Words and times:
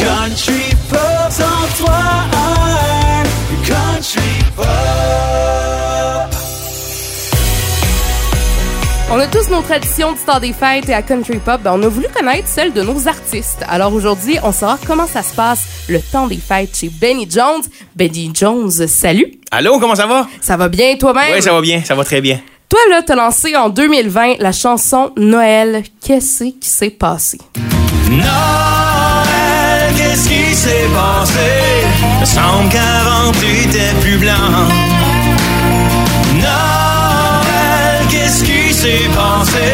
Country 0.00 0.74
Pop, 0.88 0.98
sans 1.30 1.84
toi, 1.84 2.00
Country 3.66 4.20
Pop. 4.56 4.66
On 9.12 9.18
a 9.18 9.26
tous 9.26 9.50
nos 9.50 9.60
traditions 9.60 10.12
du 10.12 10.18
temps 10.20 10.40
des 10.40 10.52
fêtes 10.52 10.88
et 10.88 10.94
à 10.94 11.02
Country 11.02 11.38
Pop, 11.38 11.60
ben, 11.62 11.72
on 11.74 11.82
a 11.82 11.88
voulu 11.88 12.06
connaître 12.14 12.48
celles 12.48 12.72
de 12.72 12.80
nos 12.80 13.08
artistes. 13.08 13.62
Alors 13.68 13.92
aujourd'hui, 13.92 14.38
on 14.42 14.52
saura 14.52 14.78
comment 14.86 15.06
ça 15.06 15.22
se 15.22 15.34
passe 15.34 15.66
le 15.88 16.00
temps 16.00 16.26
des 16.26 16.38
fêtes 16.38 16.76
chez 16.76 16.88
Benny 16.88 17.28
Jones. 17.30 17.62
Benny 17.94 18.30
Jones, 18.32 18.70
salut. 18.70 19.32
Allô, 19.50 19.78
comment 19.80 19.96
ça 19.96 20.06
va? 20.06 20.26
Ça 20.40 20.56
va 20.56 20.68
bien 20.68 20.96
toi-même? 20.96 21.34
Oui, 21.34 21.42
ça 21.42 21.52
va 21.52 21.60
bien, 21.60 21.82
ça 21.84 21.94
va 21.94 22.04
très 22.04 22.20
bien. 22.22 22.40
Toi, 22.70 22.80
là, 22.88 23.02
t'as 23.02 23.16
lancé 23.16 23.54
en 23.54 23.68
2020 23.68 24.36
la 24.38 24.52
chanson 24.52 25.10
Noël. 25.16 25.82
Qu'est-ce 26.02 26.44
qui 26.44 26.68
s'est 26.68 26.90
passé? 26.90 27.38
Qui 27.54 28.10
s'est 30.60 30.88
passé? 30.92 31.48
Me 32.20 32.26
semble 32.26 32.68
qu'avant 32.68 33.32
tu 33.32 33.46
étais 33.46 33.94
plus 34.02 34.18
blanc. 34.18 34.32
Noël, 36.34 38.06
qu'est-ce 38.10 38.44
qui 38.44 38.74
s'est 38.74 39.08
passé? 39.14 39.64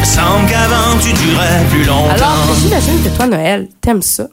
Me 0.00 0.04
semble 0.04 0.46
qu'avant 0.48 0.96
tu 0.98 1.12
durais 1.12 1.62
plus 1.70 1.84
longtemps. 1.84 2.08
Alors, 2.14 2.54
j'imagine 2.58 3.02
que 3.02 3.14
toi, 3.14 3.26
Noël, 3.26 3.68
t'aimes 3.82 4.00
ça? 4.00 4.28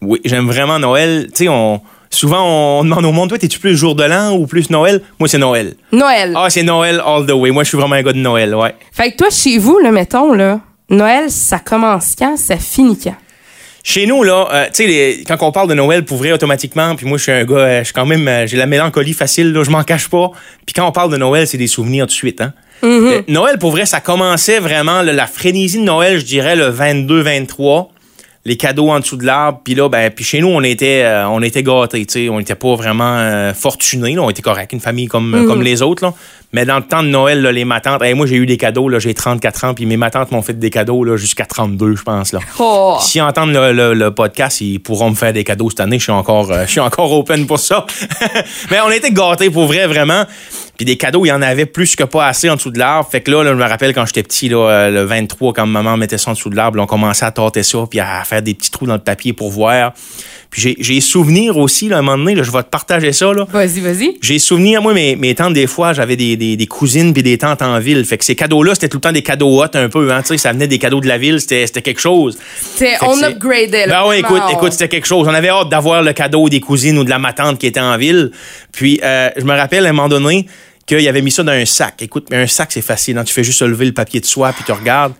Oui, 0.00 0.20
j'aime 0.24 0.46
vraiment 0.46 0.78
Noël. 0.78 1.26
Tu 1.34 1.44
sais, 1.44 1.48
on, 1.48 1.80
souvent, 2.08 2.78
on 2.78 2.84
demande 2.84 3.04
au 3.04 3.12
monde, 3.12 3.28
toi, 3.30 3.38
t'es-tu 3.38 3.58
plus 3.58 3.76
jour 3.76 3.96
de 3.96 4.04
l'an 4.04 4.34
ou 4.34 4.46
plus 4.46 4.70
Noël? 4.70 5.02
Moi, 5.18 5.28
c'est 5.28 5.38
Noël. 5.38 5.74
Noël. 5.90 6.34
Ah, 6.36 6.50
c'est 6.50 6.62
Noël 6.62 7.02
all 7.04 7.26
the 7.26 7.32
way. 7.32 7.50
Moi, 7.50 7.64
je 7.64 7.68
suis 7.70 7.78
vraiment 7.78 7.96
un 7.96 8.02
gars 8.02 8.12
de 8.12 8.18
Noël, 8.18 8.54
ouais. 8.54 8.76
Fait 8.92 9.10
que 9.10 9.16
toi, 9.16 9.26
chez 9.30 9.58
vous, 9.58 9.80
là, 9.80 9.90
mettons, 9.90 10.34
là, 10.34 10.60
Noël, 10.88 11.30
ça 11.30 11.58
commence 11.58 12.14
quand? 12.16 12.36
Ça 12.36 12.56
finit 12.58 12.96
quand? 12.96 13.16
Chez 13.84 14.06
nous, 14.06 14.22
là, 14.22 14.48
euh, 14.52 14.66
tu 14.72 14.86
sais, 14.86 15.24
quand 15.26 15.36
on 15.40 15.50
parle 15.50 15.68
de 15.68 15.74
Noël, 15.74 16.04
pour 16.04 16.18
vrai, 16.18 16.30
automatiquement, 16.32 16.94
puis 16.94 17.04
moi, 17.04 17.18
je 17.18 17.24
suis 17.24 17.32
un 17.32 17.44
gars, 17.44 17.56
euh, 17.56 17.78
je 17.80 17.84
suis 17.84 17.92
quand 17.92 18.06
même, 18.06 18.28
euh, 18.28 18.46
j'ai 18.46 18.56
la 18.56 18.66
mélancolie 18.66 19.12
facile, 19.12 19.52
là, 19.52 19.64
je 19.64 19.70
m'en 19.70 19.82
cache 19.82 20.08
pas. 20.08 20.30
Puis 20.64 20.72
quand 20.74 20.86
on 20.86 20.92
parle 20.92 21.10
de 21.10 21.16
Noël, 21.16 21.46
c'est 21.48 21.58
des 21.58 21.66
souvenirs 21.66 22.04
tout 22.04 22.12
de 22.12 22.12
suite, 22.12 22.40
hein. 22.40 22.52
Euh, 22.84 23.22
Noël, 23.28 23.58
pour 23.58 23.70
vrai, 23.70 23.86
ça 23.86 24.00
commençait 24.00 24.58
vraiment, 24.58 25.02
là, 25.02 25.12
la 25.12 25.26
frénésie 25.26 25.78
de 25.78 25.84
Noël, 25.84 26.18
je 26.18 26.24
dirais, 26.24 26.56
le 26.56 26.68
22-23. 26.70 27.91
Les 28.44 28.56
cadeaux 28.56 28.90
en 28.90 28.98
dessous 28.98 29.16
de 29.16 29.24
l'arbre, 29.24 29.60
puis 29.62 29.76
là, 29.76 29.88
ben, 29.88 30.10
puis 30.10 30.24
chez 30.24 30.40
nous, 30.40 30.48
on 30.48 30.62
était, 30.62 31.02
euh, 31.04 31.28
on 31.28 31.40
était 31.42 31.62
gâtés, 31.62 32.04
tu 32.06 32.12
sais, 32.24 32.28
on 32.28 32.40
était 32.40 32.56
pas 32.56 32.74
vraiment 32.74 33.14
euh, 33.16 33.54
fortunés, 33.54 34.16
là, 34.16 34.22
on 34.22 34.30
était 34.30 34.42
correct, 34.42 34.72
une 34.72 34.80
famille 34.80 35.06
comme, 35.06 35.44
comme 35.46 35.62
les 35.62 35.80
autres, 35.80 36.04
là. 36.04 36.12
Mais 36.54 36.66
dans 36.66 36.76
le 36.76 36.82
temps 36.82 37.02
de 37.04 37.08
Noël, 37.08 37.40
là, 37.40 37.50
les 37.52 37.64
matantes, 37.64 38.02
hey, 38.02 38.12
moi, 38.14 38.26
j'ai 38.26 38.34
eu 38.36 38.44
des 38.44 38.56
cadeaux, 38.58 38.88
là, 38.88 38.98
j'ai 38.98 39.14
34 39.14 39.64
ans, 39.64 39.74
puis 39.74 39.86
mes 39.86 39.96
matantes 39.96 40.32
m'ont 40.32 40.42
fait 40.42 40.58
des 40.58 40.70
cadeaux, 40.70 41.04
là, 41.04 41.16
jusqu'à 41.16 41.46
32, 41.46 41.94
je 41.94 42.02
pense, 42.02 42.32
là. 42.32 42.40
Oh! 42.58 42.98
S'ils 43.00 43.22
entendent 43.22 43.52
le, 43.52 43.72
le- 43.72 43.94
le 43.94 44.10
podcast, 44.10 44.60
ils 44.60 44.80
pourront 44.80 45.10
me 45.10 45.14
faire 45.14 45.32
des 45.32 45.44
cadeaux 45.44 45.70
cette 45.70 45.80
année. 45.80 45.98
Je 45.98 46.02
suis 46.04 46.12
encore, 46.12 46.50
euh, 46.50 46.64
je 46.66 46.70
suis 46.72 46.80
encore 46.80 47.12
open 47.12 47.46
pour 47.46 47.58
ça. 47.60 47.86
Mais 48.72 48.80
on 48.84 48.90
était 48.90 49.12
gâtés 49.12 49.50
pour 49.50 49.66
vrai, 49.66 49.86
vraiment. 49.86 50.24
Puis 50.82 50.86
des 50.86 50.96
cadeaux, 50.96 51.24
il 51.24 51.28
y 51.28 51.32
en 51.32 51.42
avait 51.42 51.64
plus 51.64 51.94
que 51.94 52.02
pas 52.02 52.26
assez 52.26 52.50
en 52.50 52.56
dessous 52.56 52.72
de 52.72 52.78
l'arbre. 52.80 53.08
Fait 53.08 53.20
que 53.20 53.30
là, 53.30 53.44
là, 53.44 53.50
je 53.52 53.56
me 53.56 53.62
rappelle 53.62 53.94
quand 53.94 54.04
j'étais 54.04 54.24
petit, 54.24 54.48
là, 54.48 54.68
euh, 54.68 54.90
le 54.90 55.04
23, 55.04 55.52
quand 55.52 55.64
maman 55.64 55.96
mettait 55.96 56.18
ça 56.18 56.32
en 56.32 56.34
dessous 56.34 56.50
de 56.50 56.56
l'arbre, 56.56 56.80
on 56.80 56.86
commençait 56.86 57.24
à 57.24 57.30
tâter 57.30 57.62
ça, 57.62 57.84
puis 57.88 58.00
à 58.00 58.24
faire 58.24 58.42
des 58.42 58.52
petits 58.54 58.72
trous 58.72 58.86
dans 58.86 58.94
le 58.94 58.98
papier 58.98 59.32
pour 59.32 59.52
voir. 59.52 59.92
Puis 60.50 60.76
j'ai, 60.80 61.00
souvenir 61.00 61.56
aussi, 61.56 61.88
là, 61.88 61.96
à 61.96 61.98
un 62.00 62.02
moment 62.02 62.18
donné, 62.18 62.34
là, 62.34 62.42
je 62.42 62.50
vais 62.50 62.62
te 62.62 62.68
partager 62.68 63.12
ça. 63.12 63.32
Vas-y, 63.48 63.80
vas-y. 63.80 64.18
J'ai 64.20 64.38
souvenir, 64.38 64.82
moi, 64.82 64.92
mes, 64.92 65.14
mes 65.14 65.34
tantes, 65.34 65.54
des 65.54 65.68
fois, 65.68 65.94
j'avais 65.94 66.16
des, 66.16 66.36
des, 66.36 66.56
des 66.56 66.66
cousines 66.66 67.14
puis 67.14 67.22
des 67.22 67.38
tantes 67.38 67.62
en 67.62 67.78
ville. 67.78 68.04
Fait 68.04 68.18
que 68.18 68.24
ces 68.24 68.34
cadeaux-là, 68.34 68.74
c'était 68.74 68.88
tout 68.88 68.98
le 68.98 69.02
temps 69.02 69.12
des 69.12 69.22
cadeaux 69.22 69.62
hot 69.62 69.68
un 69.74 69.88
peu, 69.88 70.12
hein, 70.12 70.20
tu 70.20 70.28
sais, 70.28 70.38
ça 70.38 70.52
venait 70.52 70.66
des 70.66 70.78
cadeaux 70.78 71.00
de 71.00 71.08
la 71.08 71.16
ville, 71.16 71.40
c'était, 71.40 71.66
quelque 71.80 72.00
chose. 72.00 72.36
Que 72.76 73.04
on 73.06 73.22
upgradait, 73.22 73.86
là. 73.86 74.02
Ben 74.02 74.08
ouais, 74.08 74.18
écoute, 74.18 74.42
écoute, 74.50 74.72
c'était 74.72 74.88
quelque 74.88 75.06
chose. 75.06 75.26
On 75.26 75.32
avait 75.32 75.48
hâte 75.48 75.70
d'avoir 75.70 76.02
le 76.02 76.12
cadeau 76.12 76.48
des 76.48 76.60
cousines 76.60 76.98
ou 76.98 77.04
de 77.04 77.10
la 77.10 77.20
matante 77.20 77.58
qui 77.58 77.68
était 77.68 77.80
en 77.80 77.96
ville. 77.96 78.32
Puis, 78.72 79.00
euh, 79.02 79.30
je 79.36 79.44
me 79.44 79.54
rappelle 79.54 79.86
à 79.86 79.88
un 79.88 79.92
moment 79.92 80.08
donné 80.08 80.46
qu'il 80.86 81.06
avait 81.08 81.22
mis 81.22 81.30
ça 81.30 81.42
dans 81.42 81.52
un 81.52 81.64
sac. 81.64 82.02
Écoute, 82.02 82.28
mais 82.30 82.36
un 82.36 82.46
sac, 82.46 82.72
c'est 82.72 82.82
facile. 82.82 83.18
hein. 83.18 83.24
Tu 83.24 83.32
fais 83.32 83.44
juste 83.44 83.62
lever 83.62 83.86
le 83.86 83.92
papier 83.92 84.20
de 84.20 84.26
soie 84.26 84.52
puis 84.52 84.64
tu 84.64 84.72
regardes. 84.72 85.12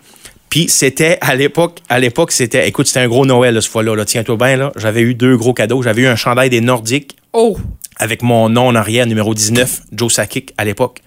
Puis 0.49 0.69
c'était 0.69 1.17
à 1.21 1.33
l'époque, 1.35 1.79
à 1.89 1.99
l'époque, 1.99 2.31
c'était, 2.31 2.67
écoute, 2.67 2.85
c'était 2.87 2.99
un 2.99 3.07
gros 3.07 3.25
Noël, 3.25 3.55
là, 3.55 3.61
ce 3.61 3.69
fois-là. 3.69 3.95
Là. 3.95 4.05
Tiens-toi 4.05 4.35
bien, 4.37 4.55
là. 4.57 4.71
J'avais 4.75 5.01
eu 5.01 5.15
deux 5.15 5.35
gros 5.35 5.53
cadeaux. 5.53 5.81
J'avais 5.81 6.03
eu 6.03 6.07
un 6.07 6.15
chandail 6.15 6.49
des 6.49 6.61
Nordiques 6.61 7.15
Oh! 7.33 7.57
avec 7.97 8.21
mon 8.21 8.49
nom 8.49 8.67
en 8.67 8.75
arrière, 8.75 9.05
numéro 9.07 9.33
19, 9.33 9.81
Joe 9.93 10.11
Sakic, 10.13 10.53
à 10.57 10.65
l'époque. 10.65 10.99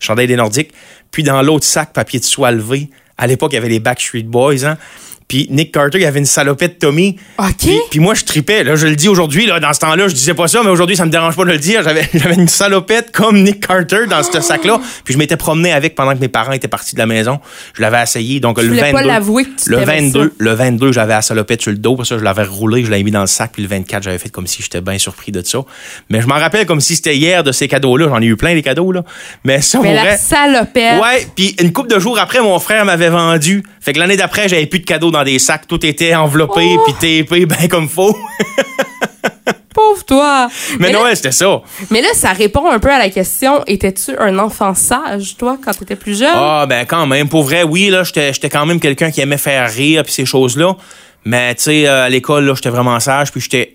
Chandail 0.00 0.26
des 0.26 0.36
Nordiques. 0.36 0.70
Puis 1.10 1.22
dans 1.22 1.42
l'autre 1.42 1.64
sac, 1.64 1.92
papier 1.92 2.20
de 2.20 2.24
soie 2.24 2.50
levé, 2.52 2.88
à 3.18 3.26
l'époque, 3.26 3.52
il 3.52 3.56
y 3.56 3.58
avait 3.58 3.68
les 3.70 3.80
Backstreet 3.80 4.22
Boys, 4.24 4.64
hein. 4.64 4.76
Puis 5.28 5.48
Nick 5.50 5.72
Carter, 5.72 5.98
il 5.98 6.02
y 6.02 6.06
avait 6.06 6.20
une 6.20 6.26
salopette 6.26 6.78
Tommy. 6.78 7.16
OK. 7.38 7.68
Puis, 7.90 8.00
moi, 8.00 8.14
je 8.14 8.24
tripais. 8.24 8.62
Là, 8.62 8.76
je 8.76 8.86
le 8.86 8.94
dis 8.94 9.08
aujourd'hui. 9.08 9.46
Là, 9.46 9.58
dans 9.58 9.72
ce 9.72 9.80
temps-là, 9.80 10.06
je 10.06 10.14
disais 10.14 10.34
pas 10.34 10.46
ça, 10.46 10.62
mais 10.62 10.70
aujourd'hui, 10.70 10.96
ça 10.96 11.04
me 11.04 11.10
dérange 11.10 11.34
pas 11.34 11.44
de 11.44 11.50
le 11.50 11.58
dire. 11.58 11.82
J'avais, 11.82 12.08
j'avais 12.14 12.34
une 12.34 12.48
salopette 12.48 13.10
comme 13.10 13.42
Nick 13.42 13.66
Carter 13.66 14.06
dans 14.08 14.22
ce 14.22 14.40
sac-là. 14.40 14.80
Puis 15.04 15.14
je 15.14 15.18
m'étais 15.18 15.36
promené 15.36 15.72
avec 15.72 15.94
pendant 15.94 16.14
que 16.14 16.20
mes 16.20 16.28
parents 16.28 16.52
étaient 16.52 16.68
partis 16.68 16.94
de 16.94 17.00
la 17.00 17.06
maison. 17.06 17.40
Je 17.74 17.82
l'avais 17.82 18.02
essayé. 18.02 18.38
Donc 18.38 18.60
le 18.60 18.68
voulais 18.68 18.92
22. 18.92 18.92
pas 18.92 19.02
l'avouer 19.02 19.44
que 19.44 19.62
tu 19.62 19.70
le 19.70 19.78
t'aimais 19.78 20.00
22, 20.02 20.22
ça. 20.22 20.30
le 20.38 20.52
22, 20.52 20.92
j'avais 20.92 21.14
la 21.14 21.22
salopette 21.22 21.62
sur 21.62 21.72
le 21.72 21.78
dos. 21.78 21.96
Pour 21.96 22.06
ça, 22.06 22.18
je 22.18 22.24
l'avais 22.24 22.44
roulé, 22.44 22.84
je 22.84 22.90
l'avais 22.90 23.02
mis 23.02 23.10
dans 23.10 23.20
le 23.20 23.26
sac. 23.26 23.50
Puis 23.52 23.62
le 23.62 23.68
24, 23.68 24.04
j'avais 24.04 24.18
fait 24.18 24.28
comme 24.28 24.46
si 24.46 24.62
j'étais 24.62 24.80
bien 24.80 24.98
surpris 24.98 25.32
de 25.32 25.42
ça. 25.44 25.58
Mais 26.08 26.20
je 26.20 26.26
m'en 26.28 26.36
rappelle 26.36 26.66
comme 26.66 26.80
si 26.80 26.94
c'était 26.94 27.16
hier 27.16 27.42
de 27.42 27.50
ces 27.50 27.66
cadeaux-là. 27.66 28.08
J'en 28.08 28.20
ai 28.20 28.26
eu 28.26 28.36
plein 28.36 28.54
des 28.54 28.62
cadeaux 28.62 28.92
là. 28.92 29.02
Mais 29.44 29.60
ça, 29.60 29.80
Mais 29.82 29.94
la 29.94 30.16
salopette. 30.16 31.00
Ouais, 31.00 31.26
puis 31.34 31.56
une 31.60 31.72
couple 31.72 31.92
de 31.92 31.98
jours 31.98 32.18
après, 32.18 32.40
mon 32.40 32.58
frère 32.60 32.84
m'avait 32.84 33.10
vendu. 33.10 33.64
Fait 33.80 33.92
que 33.92 33.98
l'année 33.98 34.16
d'après, 34.16 34.48
j'avais 34.48 34.66
plus 34.66 34.80
de 34.80 34.84
cadeaux 34.84 35.10
dans 35.16 35.24
des 35.24 35.38
sacs. 35.38 35.66
Tout 35.66 35.84
était 35.84 36.14
enveloppé 36.14 36.76
Oh. 36.78 36.82
puis 36.84 37.24
tapé 37.24 37.46
ben 37.46 37.68
comme 37.68 37.88
faut. 37.88 38.16
Pauvre 39.74 40.04
toi. 40.06 40.48
Mais, 40.78 40.90
Noël, 40.90 41.14
c'était 41.16 41.32
ça. 41.32 41.60
mais 41.90 42.00
là, 42.00 42.08
ça 42.14 42.32
répond 42.32 42.70
un 42.70 42.78
peu 42.78 42.90
à 42.90 42.98
la 42.98 43.10
question 43.10 43.62
étais-tu 43.66 44.16
un 44.18 44.38
enfant 44.38 44.74
sage, 44.74 45.36
toi, 45.36 45.58
quand 45.62 45.72
t'étais 45.72 45.96
plus 45.96 46.18
jeune? 46.18 46.30
Ah, 46.34 46.64
ben 46.66 46.86
quand 46.86 47.06
même. 47.06 47.28
Pour 47.28 47.42
vrai, 47.42 47.62
oui, 47.62 47.90
là, 47.90 48.02
j'étais 48.02 48.32
j'étais 48.32 48.48
quand 48.48 48.64
même 48.64 48.80
quelqu'un 48.80 49.10
qui 49.10 49.20
aimait 49.20 49.36
faire 49.36 49.70
rire 49.70 50.02
puis 50.02 50.12
ces 50.12 50.24
choses-là. 50.24 50.76
Mais, 51.26 51.54
tu 51.56 51.64
sais, 51.64 51.86
euh, 51.88 52.04
à 52.04 52.08
l'école, 52.08 52.44
là, 52.46 52.54
j'étais 52.54 52.70
vraiment 52.70 52.98
sage. 53.00 53.32
Puis 53.32 53.40
j'étais... 53.40 53.74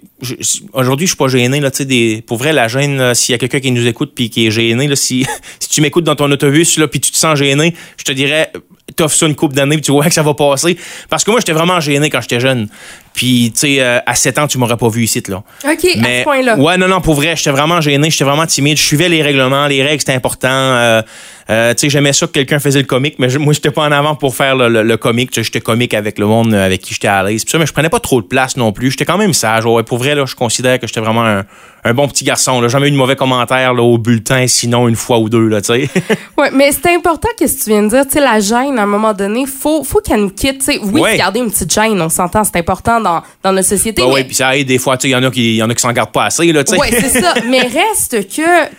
Aujourd'hui, 0.74 1.08
je 1.08 1.12
suis 1.12 1.18
pas 1.18 1.28
gêné, 1.28 1.60
là, 1.60 1.72
tu 1.72 1.78
sais, 1.78 1.86
des... 1.86 2.24
Pour 2.26 2.38
vrai, 2.38 2.54
la 2.54 2.68
gêne, 2.68 3.14
s'il 3.16 3.34
y 3.34 3.36
a 3.36 3.38
quelqu'un 3.38 3.60
qui 3.60 3.72
nous 3.72 3.88
écoute 3.88 4.12
puis 4.16 4.30
qui 4.30 4.48
est 4.48 4.52
gêné, 4.52 4.88
là, 4.88 4.96
si, 4.96 5.26
si 5.60 5.70
tu 5.70 5.82
m'écoutes 5.82 6.04
dans 6.04 6.16
ton 6.16 6.30
autobus, 6.32 6.78
là, 6.78 6.88
puis 6.88 7.00
tu 7.00 7.12
te 7.12 7.18
sens 7.18 7.38
gêné, 7.38 7.74
je 7.98 8.04
te 8.04 8.12
dirais, 8.12 8.52
t'offres 8.96 9.16
ça 9.16 9.26
une 9.26 9.36
coupe 9.36 9.54
d'années 9.54 9.76
puis 9.78 9.84
tu 9.84 9.92
vois 9.92 10.06
que 10.06 10.14
ça 10.14 10.22
va 10.24 10.34
passer. 10.34 10.78
Parce 11.10 11.24
que 11.24 11.32
moi, 11.32 11.40
j'étais 11.40 11.54
vraiment 11.54 11.80
gêné 11.80 12.10
quand 12.10 12.22
j'étais 12.22 12.40
jeune. 12.40 12.68
Puis, 13.14 13.52
tu 13.54 13.60
sais, 13.60 13.82
euh, 13.82 14.00
à 14.06 14.16
7 14.16 14.40
ans, 14.40 14.48
tu 14.48 14.58
m'aurais 14.58 14.78
pas 14.78 14.88
vu 14.88 15.04
ici, 15.04 15.22
là. 15.28 15.44
OK, 15.66 15.70
à 15.70 15.76
ce 15.76 16.24
point-là. 16.24 16.58
Ouais, 16.58 16.78
non, 16.78 16.88
non, 16.88 17.02
pour 17.02 17.16
vrai, 17.16 17.36
j'étais 17.36 17.52
vraiment 17.52 17.82
gêné, 17.82 18.10
j'étais 18.10 18.24
vraiment 18.24 18.46
timide. 18.46 18.78
Je 18.78 18.84
suivais 18.84 19.10
les 19.10 19.22
règlements, 19.22 19.68
les 19.68 19.84
règles, 19.84 20.00
c'était 20.00 20.14
important. 20.14 20.48
Euh, 20.50 21.02
euh, 21.50 21.74
tu 21.74 21.80
sais, 21.82 21.90
j'aimais 21.90 22.14
ça 22.14 22.26
que 22.28 22.32
quelqu'un 22.32 22.60
faisait 22.60 22.80
le 22.80 22.86
comique, 22.86 23.16
mais 23.20 23.30
je- 23.30 23.38
moi, 23.38 23.52
j'étais 23.54 23.70
pas 23.72 23.82
en 23.82 23.92
avant 23.92 24.16
pour 24.16 24.34
faire 24.34 24.56
le, 24.56 24.70
le, 24.70 24.84
le 24.84 24.96
comique. 24.98 25.32
J'étais 25.36 25.60
comique 25.60 25.94
avec 25.94 26.18
le 26.20 26.26
monde 26.26 26.54
avec 26.54 26.80
qui 26.82 26.94
j'étais 26.94 27.10
à 27.10 27.22
l'aise. 27.24 27.44
Ça, 27.46 27.58
mais 27.58 27.66
je 27.66 27.74
prenais 27.74 27.90
pas 27.90 28.00
trop 28.00 28.22
de 28.22 28.28
place 28.28 28.56
non 28.56 28.72
plus. 28.72 28.92
J'étais 28.92 29.04
quand 29.06 29.18
même 29.18 29.34
sage. 29.34 29.66
Ouais, 29.66 29.84
pour 29.84 29.98
vrai, 29.98 30.11
là, 30.16 30.26
je 30.26 30.36
considère 30.36 30.80
que 30.80 30.88
j'étais 30.88 31.00
vraiment 31.00 31.24
un, 31.26 31.44
un 31.84 31.94
bon 31.94 32.08
petit 32.08 32.24
garçon. 32.24 32.62
Là. 32.62 32.68
Jamais 32.68 32.88
eu 32.88 32.92
de 32.92 32.96
mauvais 32.98 33.16
commentaires 33.16 33.74
là, 33.74 33.82
au 33.84 33.98
bulletin, 33.98 34.46
sinon 34.48 34.88
une 34.88 34.96
fois 34.96 35.20
ou 35.20 35.30
deux, 35.30 35.48
là. 35.48 35.60
Ouais, 36.38 36.50
mais 36.54 36.72
c'est 36.72 36.94
important 36.96 37.30
qu'est-ce 37.38 37.60
que 37.60 37.64
tu 37.66 37.70
viens 37.70 37.84
de 37.84 37.90
dire? 37.90 38.06
Tu 38.06 38.14
sais, 38.14 38.20
la 38.20 38.40
gêne, 38.40 38.78
à 38.80 38.84
un 38.84 38.88
moment 38.88 39.14
donné, 39.14 39.46
faut, 39.46 39.84
faut 39.84 40.00
qu'elle 40.02 40.22
nous 40.22 40.30
quitte. 40.30 40.60
Tu 40.60 40.66
sais, 40.74 40.80
oui, 40.82 41.02
Ouais. 41.02 41.18
garder 41.18 41.40
une 41.40 41.52
petite 41.52 41.72
gêne, 41.74 42.02
on 42.02 42.10
s'entend, 42.10 42.44
c'est 42.44 42.58
important 42.58 43.00
dans, 43.00 43.22
dans 43.44 43.52
notre 43.54 43.68
société. 43.68 44.02
Bah 44.02 44.08
mais- 44.10 44.14
ouais, 44.16 44.24
puis 44.24 44.36
ça 44.36 44.56
aide 44.58 44.68
des 44.68 44.78
fois, 44.80 44.98
il 45.04 45.10
y 45.10 45.16
en 45.16 45.24
a 45.24 45.32
qui, 45.32 45.56
y 45.58 45.64
en 45.64 45.70
a 45.70 45.74
qui 45.76 45.82
s'en 45.82 45.92
gardent 45.92 46.12
pas 46.12 46.26
assez. 46.26 46.52
Ouais, 46.52 46.64
c'est 46.92 47.22
ça. 47.22 47.34
Mais 47.50 47.62
reste 47.62 48.28
que, 48.36 48.70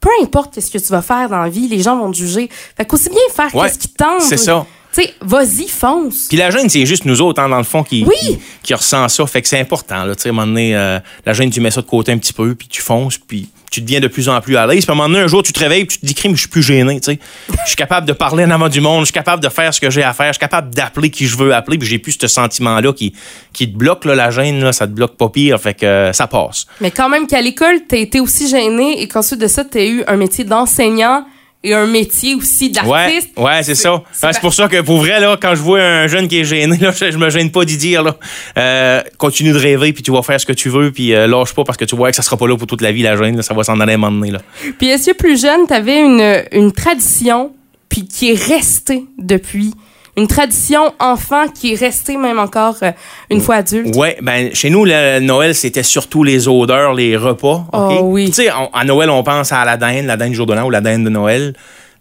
peu 0.00 0.08
importe 0.22 0.58
ce 0.60 0.70
que 0.70 0.78
tu 0.78 0.88
vas 0.92 1.02
faire 1.02 1.28
dans 1.28 1.38
la 1.40 1.48
vie, 1.48 1.68
les 1.68 1.80
gens 1.80 1.96
vont 1.96 2.10
te 2.10 2.16
juger. 2.16 2.48
Fait 2.76 2.84
qu'aussi 2.84 3.08
bien 3.10 3.18
faire 3.34 3.54
Ouais, 3.54 3.68
qu'est-ce 3.68 3.78
qui 3.78 3.88
te 3.88 3.96
tente. 3.96 4.20
c'est 4.22 4.36
ça. 4.36 4.64
Tu 4.94 5.02
sais, 5.02 5.14
vas-y, 5.22 5.68
fonce. 5.68 6.26
Puis 6.28 6.36
la 6.36 6.50
gêne, 6.50 6.68
c'est 6.68 6.84
juste 6.84 7.04
nous 7.06 7.20
autres, 7.22 7.40
hein, 7.42 7.48
dans 7.48 7.56
le 7.58 7.64
fond, 7.64 7.82
qui, 7.82 8.04
Oui. 8.06 8.14
qui, 8.22 8.38
qui 8.62 8.74
ressent 8.74 9.08
ça. 9.08 9.26
Fait 9.26 9.40
que 9.40 9.48
c'est 9.48 9.58
important. 9.60 10.04
Là, 10.04 10.14
Tu 10.14 10.22
sais, 10.22 10.28
à 10.28 10.32
un 10.32 10.34
moment 10.34 10.46
donné, 10.46 10.76
euh, 10.76 10.98
la 11.24 11.32
gêne, 11.32 11.50
tu 11.50 11.60
mets 11.60 11.70
ça 11.70 11.80
de 11.80 11.86
côté 11.86 12.12
un 12.12 12.18
petit 12.18 12.32
peu, 12.34 12.54
puis 12.54 12.68
tu 12.68 12.82
fonces, 12.82 13.16
puis 13.18 13.48
tu 13.70 13.80
deviens 13.80 14.00
de 14.00 14.08
plus 14.08 14.28
en 14.28 14.38
plus 14.42 14.54
à 14.56 14.66
l'aise. 14.66 14.84
Puis 14.84 14.90
à 14.90 14.92
un 14.92 14.96
moment 14.96 15.08
donné, 15.08 15.20
un 15.24 15.28
jour, 15.28 15.42
tu 15.42 15.54
te 15.54 15.58
réveilles, 15.58 15.86
puis 15.86 15.96
tu 15.96 16.00
te 16.02 16.06
dis, 16.06 16.14
crime, 16.14 16.34
je 16.36 16.40
suis 16.40 16.48
plus 16.50 16.62
gêné. 16.62 17.00
tu 17.00 17.12
sais. 17.12 17.18
Je 17.62 17.68
suis 17.68 17.76
capable 17.76 18.06
de 18.06 18.12
parler 18.12 18.44
en 18.44 18.50
avant 18.50 18.68
du 18.68 18.82
monde, 18.82 19.00
je 19.00 19.04
suis 19.06 19.12
capable 19.14 19.42
de 19.42 19.48
faire 19.48 19.72
ce 19.72 19.80
que 19.80 19.88
j'ai 19.88 20.02
à 20.02 20.12
faire, 20.12 20.26
je 20.26 20.32
suis 20.34 20.40
capable 20.40 20.74
d'appeler 20.74 21.08
qui 21.08 21.26
je 21.26 21.38
veux 21.38 21.54
appeler, 21.54 21.78
puis 21.78 21.88
j'ai 21.88 21.98
plus 21.98 22.18
ce 22.20 22.26
sentiment-là 22.28 22.92
qui, 22.92 23.14
qui 23.54 23.72
te 23.72 23.74
bloque, 23.76 24.04
là, 24.04 24.14
la 24.14 24.30
gêne, 24.30 24.60
là, 24.62 24.74
ça 24.74 24.86
te 24.86 24.92
bloque 24.92 25.16
pas 25.16 25.30
pire. 25.30 25.58
Fait 25.58 25.72
que 25.72 25.86
euh, 25.86 26.12
ça 26.12 26.26
passe. 26.26 26.66
Mais 26.82 26.90
quand 26.90 27.08
même 27.08 27.26
qu'à 27.26 27.40
l'école, 27.40 27.80
t'as 27.88 27.96
été 27.96 28.20
aussi 28.20 28.46
gêné 28.46 29.00
et 29.00 29.08
qu'ensuite 29.08 29.40
de 29.40 29.46
ça, 29.46 29.64
t'as 29.64 29.82
eu 29.84 30.04
un 30.06 30.16
métier 30.16 30.44
d'enseignant 30.44 31.24
et 31.64 31.74
un 31.74 31.86
métier 31.86 32.34
aussi 32.34 32.64
Ouais, 32.66 32.70
d'artiste. 32.70 33.30
ouais, 33.36 33.62
c'est 33.62 33.74
ça. 33.74 34.02
c'est 34.12 34.26
Ouais, 34.26 34.32
pour 34.40 34.52
ça 34.54 34.68
que 34.68 34.80
pour 34.80 34.98
vrai 34.98 35.20
là, 35.20 35.36
quand 35.40 35.54
je 35.54 35.60
vois 35.62 35.80
un 35.80 36.06
jeune 36.08 36.26
qui 36.28 36.40
est 36.40 36.44
gêné, 36.44 36.76
là, 36.78 36.90
je, 36.98 37.10
je 37.10 37.18
me 37.18 37.30
gêne 37.30 37.50
pas 37.50 37.64
d'y 37.64 37.76
dire 37.76 38.02
là. 38.02 38.16
Euh, 38.58 39.00
continue 39.18 39.52
de 39.52 39.58
rêver 39.58 39.92
puis 39.92 40.02
tu 40.02 40.10
vas 40.10 40.22
faire 40.22 40.40
ce 40.40 40.46
que 40.46 40.52
tu 40.52 40.68
veux 40.68 40.90
puis 40.90 41.14
euh, 41.14 41.26
lâche 41.26 41.54
pas 41.54 41.64
parce 41.64 41.78
que 41.78 41.84
tu 41.84 41.94
vois 41.96 42.10
que 42.10 42.16
ça 42.16 42.22
sera 42.22 42.36
pas 42.36 42.46
là 42.48 42.56
pour 42.56 42.66
toute 42.66 42.80
la 42.82 42.92
vie 42.92 43.02
la 43.02 43.16
gêne, 43.16 43.36
là, 43.36 43.42
ça 43.42 43.54
va 43.54 43.62
s'en 43.64 43.78
aller 43.80 43.92
à 43.92 43.94
un 43.94 43.98
moment 43.98 44.18
donné 44.18 44.32
là. 44.32 44.40
Puis 44.78 44.88
est-ce 44.88 45.10
que 45.10 45.16
plus 45.16 45.40
jeune, 45.40 45.66
t'avais 45.66 46.00
une, 46.00 46.42
une 46.52 46.72
tradition 46.72 47.52
puis 47.88 48.06
qui 48.06 48.32
est 48.32 48.42
restée 48.54 49.04
depuis? 49.18 49.72
Une 50.16 50.26
tradition 50.26 50.92
enfant 50.98 51.48
qui 51.48 51.72
est 51.72 51.76
restée 51.76 52.16
même 52.16 52.38
encore 52.38 52.76
euh, 52.82 52.92
une 53.30 53.40
fois 53.40 53.56
adulte. 53.56 53.94
Ouais, 53.96 54.18
ben 54.20 54.54
chez 54.54 54.70
nous 54.70 54.84
le 54.84 55.20
Noël 55.20 55.54
c'était 55.54 55.82
surtout 55.82 56.22
les 56.22 56.48
odeurs, 56.48 56.94
les 56.94 57.16
repas. 57.16 57.64
Oh, 57.72 57.78
ok? 57.78 57.98
oui. 58.02 58.26
Tu 58.26 58.44
sais, 58.44 58.48
à 58.50 58.84
Noël 58.84 59.10
on 59.10 59.22
pense 59.22 59.52
à 59.52 59.64
la 59.64 59.76
dinde, 59.76 60.06
la 60.06 60.16
dinde 60.16 60.30
du 60.30 60.36
jour 60.36 60.46
de 60.46 60.54
l'an 60.54 60.64
ou 60.64 60.70
la 60.70 60.80
dinde 60.80 61.04
de 61.04 61.10
Noël. 61.10 61.54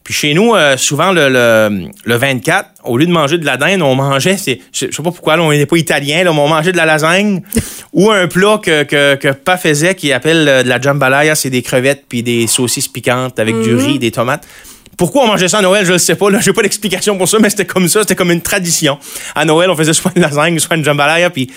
Puis 0.04 0.16
chez 0.16 0.34
nous, 0.34 0.56
euh, 0.56 0.78
souvent 0.78 1.12
le, 1.12 1.30
le, 1.30 1.90
le 2.06 2.16
24, 2.16 2.70
au 2.86 2.98
lieu 2.98 3.06
de 3.06 3.12
manger 3.12 3.38
de 3.38 3.46
la 3.46 3.58
dinde, 3.58 3.84
on 3.84 3.94
mangeait, 3.94 4.36
je 4.36 4.56
je 4.74 4.96
sais 4.96 5.04
pas 5.04 5.12
pourquoi, 5.12 5.38
là, 5.38 5.44
on 5.44 5.52
n'est 5.52 5.68
pas 5.68 5.78
italien, 5.78 6.24
là, 6.24 6.34
mais 6.34 6.40
on 6.40 6.48
mangeait 6.48 6.72
de 6.72 6.78
la 6.78 6.88
lasagne 6.88 7.44
ou 7.94 8.10
un 8.10 8.28
plat 8.28 8.60
que, 8.62 8.82
que, 8.82 9.14
que 9.16 9.28
Pa 9.28 9.58
faisait 9.58 9.94
qui 9.94 10.12
appelle 10.12 10.48
euh, 10.48 10.64
de 10.64 10.70
la 10.70 10.82
jambalaya, 10.82 11.36
c'est 11.36 11.52
des 11.52 11.62
crevettes 11.62 12.06
puis 12.10 12.24
des 12.24 12.48
saucisses 12.48 12.88
piquantes 12.88 13.38
avec 13.38 13.62
du 13.62 13.76
riz, 13.76 14.00
des 14.00 14.10
tomates. 14.12 14.48
Pourquoi 14.98 15.24
on 15.24 15.28
mangeait 15.28 15.48
ça 15.48 15.60
à 15.60 15.62
Noël, 15.62 15.86
je 15.86 15.94
ne 15.94 15.98
sais 15.98 16.16
pas. 16.16 16.30
Là, 16.30 16.40
j'ai 16.42 16.54
pas 16.54 16.62
d'explication 16.62 17.18
pour 17.18 17.28
ça, 17.28 17.38
mais 17.40 17.50
c'était 17.50 17.66
comme 17.66 17.88
ça, 17.88 18.02
c'était 18.02 18.16
comme 18.16 18.32
une 18.32 18.42
tradition. 18.42 18.98
À 19.36 19.46
Noël, 19.46 19.70
on 19.70 19.76
faisait 19.76 19.94
soit 19.94 20.12
une 20.16 20.22
lasagne, 20.22 20.60
soit 20.60 20.76
une 20.76 20.84
jambalaya, 20.84 21.30
puis 21.30 21.50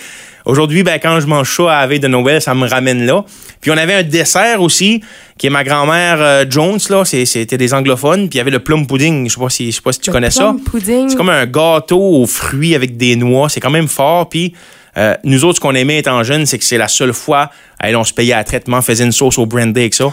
aujourd'hui, 0.45 0.83
ben 0.83 0.99
quand 1.03 1.21
je 1.21 1.27
mange 1.27 1.55
ça 1.55 1.79
à 1.79 1.81
la 1.83 1.87
veille 1.87 2.01
de 2.01 2.09
Noël, 2.09 2.41
ça 2.41 2.55
me 2.55 2.69
ramène 2.69 3.05
là. 3.05 3.25
Puis 3.61 3.71
on 3.71 3.77
avait 3.77 3.95
un 3.95 4.03
dessert 4.03 4.61
aussi, 4.61 5.01
qui 5.39 5.47
est 5.47 5.51
ma 5.51 5.65
grand-mère 5.65 6.19
euh, 6.21 6.45
Jones 6.49 6.79
là, 6.91 7.05
c'était 7.05 7.57
des 7.57 7.75
anglophones, 7.75 8.29
puis 8.29 8.37
il 8.37 8.39
y 8.39 8.41
avait 8.41 8.51
le 8.51 8.61
plum 8.61 8.87
pudding. 8.87 9.29
Je 9.29 9.35
sais 9.35 9.41
pas 9.41 9.51
si, 9.51 9.71
je 9.71 9.77
sais 9.77 9.83
pas 9.83 9.93
si 9.93 10.01
tu 10.01 10.11
connais 10.11 10.31
ça. 10.31 10.55
plum 10.55 10.61
pudding. 10.61 11.09
C'est 11.09 11.17
comme 11.17 11.31
un 11.31 11.47
gâteau 11.47 12.01
aux 12.01 12.27
fruits 12.27 12.75
avec 12.75 12.97
des 12.97 13.17
noix. 13.17 13.49
C'est 13.49 13.61
quand 13.61 13.71
même 13.71 13.89
fort. 13.89 14.29
Puis 14.29 14.53
euh, 14.97 15.15
nous 15.25 15.45
autres, 15.45 15.57
ce 15.57 15.61
qu'on 15.61 15.75
aimait 15.75 15.99
étant 15.99 16.23
jeunes, 16.23 16.47
c'est 16.47 16.59
que 16.59 16.65
c'est 16.65 16.79
la 16.79 16.89
seule 16.89 17.13
fois, 17.13 17.51
hey, 17.83 17.95
on 17.97 18.05
se 18.05 18.13
payait 18.15 18.33
à 18.35 18.45
traitement, 18.45 18.81
faisait 18.83 19.05
une 19.05 19.13
sauce 19.13 19.39
au 19.39 19.47
brandy 19.47 19.81
avec 19.81 19.95
ça. 19.95 20.05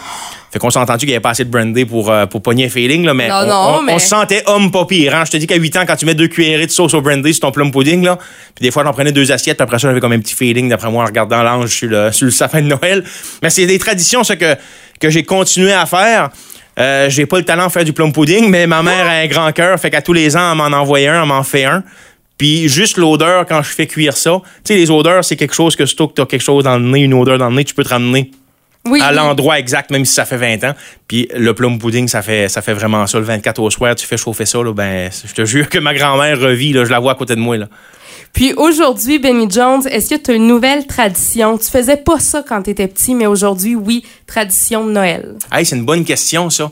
Fait 0.51 0.60
qu'on 0.60 0.69
s'est 0.69 0.80
entendu 0.80 1.00
qu'il 1.01 1.10
n'y 1.10 1.13
avait 1.13 1.22
pas 1.22 1.30
assez 1.30 1.45
de 1.45 1.50
brandy 1.50 1.86
pour, 1.86 2.10
euh, 2.12 2.25
pour 2.25 2.42
pogner 2.42 2.66
un 2.66 2.69
feeling, 2.69 3.06
là, 3.06 3.13
mais, 3.13 3.30
Non, 3.30 3.36
on, 3.44 3.45
non, 3.48 3.78
on- 3.80 3.83
mais- 3.83 3.94
on 3.94 4.00
se 4.00 4.07
sentait 4.07 4.44
homme 4.48 4.69
pas 4.72 4.86
pire. 4.86 5.16
Hein? 5.16 5.24
Je 5.25 5.31
te 5.31 5.38
dis 5.38 5.48
qu'à 5.48 5.56
8 5.56 5.78
ans, 5.78 5.83
quand 5.88 5.95
tu 5.95 6.06
mets 6.06 6.16
deux 6.16 6.28
cuillerées 6.28 6.66
de 6.66 6.72
sauce 6.72 6.94
au 6.94 7.01
brandy 7.01 7.33
sur 7.33 7.42
ton 7.42 7.51
plum 7.51 7.72
pudding, 7.72 8.04
là, 8.04 8.18
puis 8.56 8.63
des 8.63 8.72
fois, 8.72 8.83
j'en 8.83 8.92
prenais 8.92 9.12
deux 9.13 9.31
assiettes, 9.31 9.57
puis 9.57 9.63
après 9.63 9.80
ça, 9.80 9.88
j'avais 9.88 10.01
comme 10.01 10.12
un 10.12 10.19
petit 10.19 10.36
feeling, 10.36 10.68
d'après 10.68 10.89
moi, 10.92 11.04
en 11.04 11.07
regardant 11.07 11.42
l'ange 11.44 11.69
sur 11.69 11.88
le, 11.89 12.12
sur 12.12 12.25
le 12.25 12.31
sapin 12.31 12.62
de 12.62 12.68
Noël. 12.68 13.04
Mais 13.42 13.50
c'est 13.50 13.66
des 13.66 13.80
traditions, 13.80 14.24
ça, 14.25 14.36
que, 14.36 14.56
que 15.00 15.10
j'ai 15.10 15.24
continué 15.24 15.72
à 15.72 15.86
faire. 15.86 16.30
Euh, 16.80 17.10
j'ai 17.10 17.25
pas 17.25 17.38
le 17.38 17.44
talent 17.45 17.68
de 17.68 17.72
faire 17.72 17.83
du 17.86 17.94
plum 17.94 18.12
pudding, 18.12 18.50
mais 18.50 18.66
ma 18.66 18.81
mère 18.81 19.06
a 19.06 19.12
un 19.12 19.28
grand 19.28 19.51
cœur, 19.51 19.78
fait 19.80 19.89
qu'à 19.89 20.01
tous 20.01 20.13
les 20.13 20.36
ans, 20.36 20.51
elle 20.51 20.57
m'en 20.57 20.75
envoyait 20.78 21.07
un, 21.10 21.22
elle 21.22 21.28
m'en 21.28 21.44
fait 21.44 21.66
un. 21.66 21.83
Puis 22.42 22.68
juste 22.70 22.98
l'odeur 22.98 23.46
quand 23.46 23.62
je 23.62 23.70
fais 23.70 23.86
cuire 23.86 24.18
ça. 24.18 24.42
Tu 24.64 24.74
sais, 24.74 24.76
les 24.76 24.90
odeurs, 24.90 25.24
c'est 25.24 25.36
quelque 25.36 25.54
chose 25.54 25.76
que 25.76 25.86
surtout 25.86 26.08
que 26.08 26.14
t'as 26.14 26.26
quelque 26.26 26.42
chose 26.42 26.64
dans 26.64 26.76
le 26.76 26.84
nez, 26.90 27.02
une 27.02 27.14
odeur 27.14 27.38
dans 27.38 27.50
le 27.52 27.56
nez, 27.56 27.64
tu 27.64 27.76
peux 27.76 27.84
te 27.84 27.90
ramener 27.90 28.32
Oui, 28.84 29.00
à 29.00 29.10
oui. 29.10 29.16
l'endroit 29.16 29.60
exact, 29.60 29.92
même 29.92 30.06
si 30.06 30.16
ça 30.16 30.26
fait 30.26 30.38
20 30.38 30.64
ans. 30.68 30.74
Puis 31.08 31.28
le 31.36 31.54
plum 31.54 31.78
pudding, 31.78 32.08
ça 32.08 32.24
fait, 32.24 32.50
ça 32.50 32.64
fait 32.64 32.74
vraiment 32.74 33.06
ça. 33.06 33.20
Le 33.20 33.26
24 33.26 33.60
au 33.62 33.70
soir, 33.70 33.94
tu 33.94 34.08
fais 34.08 34.18
chauffer 34.18 34.48
ça, 34.48 34.64
là, 34.64 34.74
ben, 34.74 35.12
je 35.24 35.32
te 35.36 35.46
jure 35.46 35.70
que 35.70 35.78
ma 35.78 35.94
grand-mère 35.94 36.40
revit, 36.40 36.74
là, 36.74 36.84
je 36.84 36.90
la 36.90 36.98
vois 37.00 37.12
à 37.12 37.16
côté 37.16 37.36
de 37.36 37.40
moi. 37.42 37.58
Là. 37.58 37.68
Puis 38.34 38.54
aujourd'hui, 38.58 39.20
Benny 39.20 39.46
Jones, 39.48 39.84
est-ce 39.88 40.10
que 40.16 40.20
tu 40.20 40.32
as 40.32 40.34
une 40.34 40.48
nouvelle 40.48 40.88
tradition? 40.88 41.60
Tu 41.60 41.70
faisais 41.70 41.98
pas 41.98 42.18
ça 42.18 42.44
quand 42.48 42.64
tu 42.64 42.72
étais 42.72 42.88
petit, 42.88 43.14
mais 43.14 43.28
aujourd'hui, 43.28 43.76
oui, 43.76 44.04
tradition 44.26 44.84
de 44.88 44.92
Noël. 44.94 45.36
Hey, 45.52 45.64
c'est 45.64 45.76
une 45.76 45.86
bonne 45.86 46.04
question, 46.06 46.50
ça. 46.50 46.72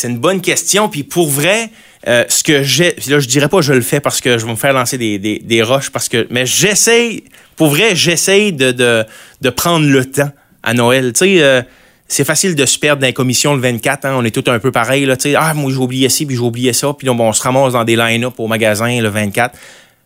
C'est 0.00 0.08
une 0.08 0.18
bonne 0.18 0.40
question. 0.40 0.88
Puis 0.88 1.02
pour 1.02 1.28
vrai, 1.28 1.68
euh, 2.08 2.24
ce 2.28 2.42
que 2.42 2.62
j'ai. 2.62 2.92
puis 2.92 3.10
Là, 3.10 3.20
je 3.20 3.26
dirais 3.28 3.48
pas 3.48 3.60
je 3.60 3.72
le 3.74 3.82
fais 3.82 4.00
parce 4.00 4.20
que 4.20 4.38
je 4.38 4.46
vais 4.46 4.50
me 4.52 4.56
faire 4.56 4.72
lancer 4.72 4.96
des, 4.98 5.18
des, 5.18 5.38
des 5.38 5.62
roches. 5.62 5.90
parce 5.90 6.08
que 6.08 6.26
Mais 6.30 6.46
j'essaye. 6.46 7.24
Pour 7.56 7.68
vrai, 7.68 7.94
j'essaye 7.94 8.52
de, 8.52 8.72
de, 8.72 9.04
de 9.42 9.50
prendre 9.50 9.86
le 9.86 10.04
temps 10.06 10.30
à 10.62 10.72
Noël. 10.74 11.12
Tu 11.12 11.18
sais, 11.18 11.42
euh, 11.42 11.60
c'est 12.08 12.24
facile 12.24 12.54
de 12.54 12.64
se 12.66 12.78
perdre 12.78 13.02
dans 13.02 13.06
les 13.06 13.12
commissions 13.12 13.54
le 13.54 13.60
24. 13.60 14.06
Hein, 14.06 14.14
on 14.16 14.24
est 14.24 14.30
tous 14.34 14.50
un 14.50 14.58
peu 14.58 14.72
pareil. 14.72 15.04
Là, 15.04 15.16
tu 15.16 15.30
sais, 15.30 15.34
ah, 15.38 15.52
moi, 15.54 15.70
j'ai 15.70 15.76
oublié 15.76 16.08
ci, 16.08 16.24
puis 16.26 16.34
j'ai 16.36 16.40
oublié 16.42 16.72
ça. 16.72 16.92
Puis 16.96 17.06
là, 17.06 17.12
bon, 17.14 17.28
on 17.28 17.32
se 17.32 17.42
ramasse 17.42 17.74
dans 17.74 17.84
des 17.84 17.96
line-up 17.96 18.34
au 18.38 18.46
magasin 18.46 19.00
le 19.00 19.08
24. 19.08 19.54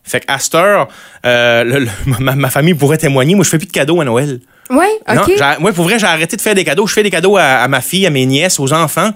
Fait 0.03 0.19
qu'à 0.19 0.37
cette 0.37 0.53
heure, 0.55 0.87
euh, 1.25 1.63
le- 1.63 1.79
le- 1.79 1.89
ma, 2.19 2.35
ma 2.35 2.49
famille 2.49 2.73
pourrait 2.75 2.97
témoigner. 2.97 3.33
Moi, 3.33 3.43
je 3.45 3.49
fais 3.49 3.57
plus 3.57 3.65
de 3.67 3.71
cadeaux 3.71 4.01
à 4.01 4.05
Noël. 4.05 4.39
Oui, 4.69 4.85
Non, 5.11 5.21
OK. 5.21 5.31
j'ai- 5.37 5.61
moi, 5.61 5.71
pour 5.71 5.85
vrai, 5.85 5.97
j'ai 5.97 6.05
arrêté 6.05 6.35
de 6.35 6.41
faire 6.41 6.53
des 6.55 6.63
cadeaux. 6.63 6.85
Je 6.85 6.93
fais 6.93 7.03
des 7.03 7.09
cadeaux 7.09 7.37
à, 7.37 7.43
à 7.43 7.67
ma 7.67 7.81
fille, 7.81 8.05
à 8.05 8.09
mes 8.09 8.25
nièces, 8.25 8.59
aux 8.59 8.71
enfants. 8.73 9.11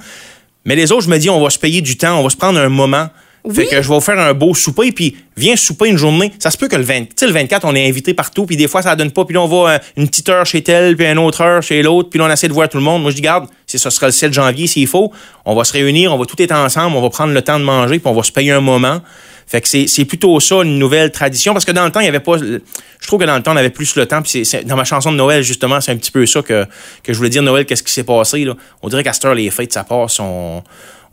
Mais 0.66 0.76
les 0.76 0.92
autres, 0.92 1.04
je 1.04 1.10
me 1.10 1.18
dis, 1.18 1.30
on 1.30 1.42
va 1.42 1.50
se 1.50 1.60
payer 1.60 1.82
du 1.82 1.98
temps, 1.98 2.20
on 2.20 2.24
va 2.24 2.30
se 2.30 2.38
prendre 2.38 2.60
un 2.60 2.70
moment. 2.70 3.08
Fait 3.52 3.66
que 3.66 3.82
je 3.82 3.88
vais 3.88 3.96
vous 3.96 4.02
faire 4.02 4.20
un 4.20 4.34
beau 4.34 4.54
souper, 4.54 4.92
puis 4.92 5.16
viens 5.38 5.56
souper 5.56 5.88
une 5.88 5.98
journée. 5.98 6.32
Ça 6.40 6.52
se 6.52 6.58
peut 6.58 6.68
que 6.68 6.76
le 6.76 6.84
20, 6.84 7.06
tu 7.06 7.08
sais, 7.16 7.26
le 7.26 7.32
24, 7.32 7.66
on 7.66 7.74
est 7.74 7.88
invité 7.88 8.14
partout, 8.14 8.46
puis 8.46 8.58
des 8.58 8.68
fois, 8.68 8.82
ça 8.82 8.96
donne 8.96 9.12
pas, 9.12 9.24
puis 9.24 9.34
là, 9.34 9.42
on 9.42 9.48
va 9.48 9.72
euh, 9.72 9.80
une 9.96 10.08
petite 10.08 10.28
heure 10.28 10.46
chez 10.46 10.62
tel, 10.62 10.98
puis 10.98 11.08
une 11.08 11.18
autre 11.18 11.42
heure 11.42 11.64
chez 11.64 11.82
l'autre, 11.82 12.10
puis 12.10 12.20
là, 12.20 12.26
on 12.26 12.32
essaie 12.32 12.50
de 12.50 12.54
voir 12.54 12.68
tout 12.68 12.78
le 12.78 12.84
monde. 12.84 13.02
Moi, 13.02 13.12
je 13.12 13.16
dis, 13.16 13.22
garde, 13.22 13.48
si 13.66 13.80
ce 13.80 13.90
sera 13.90 14.08
le 14.08 14.12
7 14.12 14.34
janvier, 14.34 14.68
s'il 14.68 14.88
faut, 14.88 15.12
on 15.46 15.56
va 15.56 15.64
se 15.64 15.72
réunir, 15.72 16.14
on 16.14 16.18
va 16.18 16.26
tout 16.26 16.40
être 16.42 16.52
ensemble, 16.52 16.98
on 16.98 17.02
va 17.02 17.10
prendre 17.10 17.34
le 17.34 17.42
temps 17.42 17.60
de 17.60 17.64
manger, 17.64 18.00
puis 18.00 18.08
on 18.08 18.14
va 18.14 18.24
se 18.24 18.32
payer 18.32 18.52
un 18.52 18.62
moment. 18.62 19.02
Fait 19.50 19.62
que 19.62 19.68
c'est 19.68 20.06
plutôt 20.06 20.40
ça, 20.40 20.58
une 20.58 20.78
nouvelle 20.78 21.12
tradition, 21.12 21.54
parce 21.54 21.66
que 21.66 21.72
dans 21.72 21.84
le 21.84 21.92
temps, 21.92 22.00
il 22.02 22.06
y 22.06 22.10
avait 22.10 22.20
pas... 22.20 22.38
Je 22.38 23.08
trouve 23.08 23.20
que 23.20 23.26
dans 23.26 23.36
le 23.36 23.42
temps, 23.42 23.54
on 23.54 23.58
avait 23.58 23.72
plus 23.72 23.96
le 23.96 24.06
temps, 24.06 24.22
puis 24.22 24.46
c'est- 24.46 24.64
dans 24.64 24.76
ma 24.76 24.84
chanson 24.84 25.12
de 25.12 25.18
Noël, 25.18 25.42
justement, 25.42 25.82
c'est 25.82 25.92
un 25.92 25.98
petit 25.98 26.12
peu 26.12 26.26
ça 26.28 26.42
que, 26.44 26.66
que 27.04 27.14
je 27.14 27.18
voulais 27.18 27.30
dire, 27.32 27.42
Noël, 27.42 27.66
qu'est-ce 27.66 27.82
qui 27.82 27.92
s'est 27.92 28.04
passé, 28.04 28.46
là? 28.46 28.54
On 28.84 28.90
dirait 28.90 29.04
qu'à 29.04 29.12
cette 29.14 29.26
heure, 29.26 29.34
les 29.34 29.50
fêtes, 29.50 29.74
ça 29.74 29.84
passe, 29.84 30.20
on, 30.20 30.62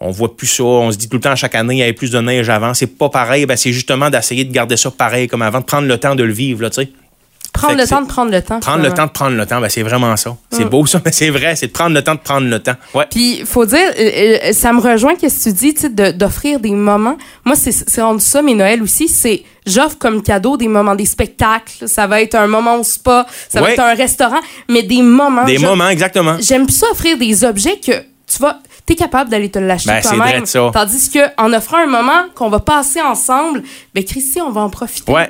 on 0.00 0.10
voit 0.10 0.36
plus 0.36 0.46
ça, 0.48 0.64
on 0.64 0.92
se 0.92 0.98
dit 0.98 1.08
tout 1.08 1.16
le 1.16 1.22
temps, 1.22 1.34
chaque 1.34 1.54
année, 1.54 1.76
il 1.76 1.78
y 1.78 1.82
avait 1.82 1.94
plus 1.94 2.10
de 2.10 2.20
neige 2.20 2.50
avant, 2.50 2.74
c'est 2.74 2.98
pas 2.98 3.08
pareil, 3.08 3.46
ben 3.46 3.56
c'est 3.56 3.72
justement 3.72 4.10
d'essayer 4.10 4.44
de 4.44 4.52
garder 4.52 4.76
ça 4.76 4.90
pareil 4.90 5.28
comme 5.28 5.40
avant, 5.40 5.60
de 5.60 5.64
prendre 5.64 5.88
le 5.88 5.96
temps 5.96 6.14
de 6.14 6.22
le 6.22 6.32
vivre, 6.34 6.68
tu 6.68 6.82
sais. 6.82 6.90
Prendre 7.56 7.76
le 7.76 7.86
temps 7.86 8.02
de 8.02 8.06
prendre 8.06 8.30
le 8.30 8.42
temps. 8.42 8.60
Prendre 8.60 8.82
le 8.82 8.92
temps 8.92 9.06
de 9.06 9.10
prendre 9.10 9.36
le 9.36 9.46
temps, 9.46 9.60
ben 9.60 9.68
c'est 9.68 9.82
vraiment 9.82 10.16
ça. 10.16 10.36
C'est 10.50 10.64
Mm. 10.64 10.68
beau 10.68 10.86
ça, 10.86 11.00
mais 11.04 11.12
c'est 11.12 11.30
vrai, 11.30 11.56
c'est 11.56 11.66
de 11.68 11.72
prendre 11.72 11.94
le 11.94 12.02
temps 12.02 12.14
de 12.14 12.20
prendre 12.20 12.46
le 12.48 12.58
temps. 12.60 12.74
Ouais. 12.94 13.06
Puis, 13.10 13.42
faut 13.44 13.64
dire, 13.66 13.78
euh, 13.98 14.38
euh, 14.48 14.52
ça 14.52 14.72
me 14.72 14.80
rejoint 14.80 15.14
qu'est-ce 15.16 15.44
que 15.44 15.50
tu 15.50 15.54
dis, 15.56 15.74
tu 15.74 15.80
sais, 15.82 15.88
de- 15.90 16.10
d'offrir 16.12 16.60
des 16.60 16.70
moments. 16.70 17.16
Moi, 17.44 17.56
c'est 17.56 18.00
rendu 18.00 18.24
ça, 18.24 18.42
mes 18.42 18.54
Noëls 18.54 18.82
aussi. 18.82 19.08
C'est, 19.08 19.42
j'offre 19.66 19.98
comme 19.98 20.22
cadeau 20.22 20.56
des 20.56 20.68
moments, 20.68 20.94
des 20.94 21.06
spectacles. 21.06 21.86
Ça 21.88 22.06
va 22.06 22.20
être 22.22 22.34
un 22.34 22.46
moment 22.46 22.76
au 22.76 22.82
spa, 22.84 23.26
ça 23.48 23.60
va 23.60 23.72
être 23.72 23.80
un 23.80 23.94
restaurant, 23.94 24.40
mais 24.68 24.82
des 24.82 25.02
moments. 25.02 25.44
Des 25.44 25.58
moments, 25.58 25.88
exactement. 25.88 26.36
J'aime 26.40 26.68
ça 26.68 26.86
offrir 26.92 27.16
des 27.18 27.44
objets 27.44 27.78
que 27.78 27.92
tu 28.28 28.38
vas, 28.40 28.58
t'es 28.84 28.96
capable 28.96 29.30
d'aller 29.30 29.48
te 29.50 29.58
l'acheter 29.60 29.90
Ben, 29.90 30.00
c'est 30.02 30.08
toi-même. 30.08 30.28
vrai 30.28 30.40
de 30.40 30.46
ça. 30.46 30.70
Tandis 30.72 31.10
que, 31.10 31.20
en 31.40 31.52
offrant 31.52 31.78
un 31.78 31.86
moment 31.86 32.24
qu'on 32.34 32.48
va 32.48 32.58
passer 32.60 33.00
ensemble, 33.00 33.62
ben, 33.94 34.04
Christy, 34.04 34.40
on 34.40 34.50
va 34.50 34.62
en 34.62 34.70
profiter. 34.70 35.12
Ouais. 35.12 35.28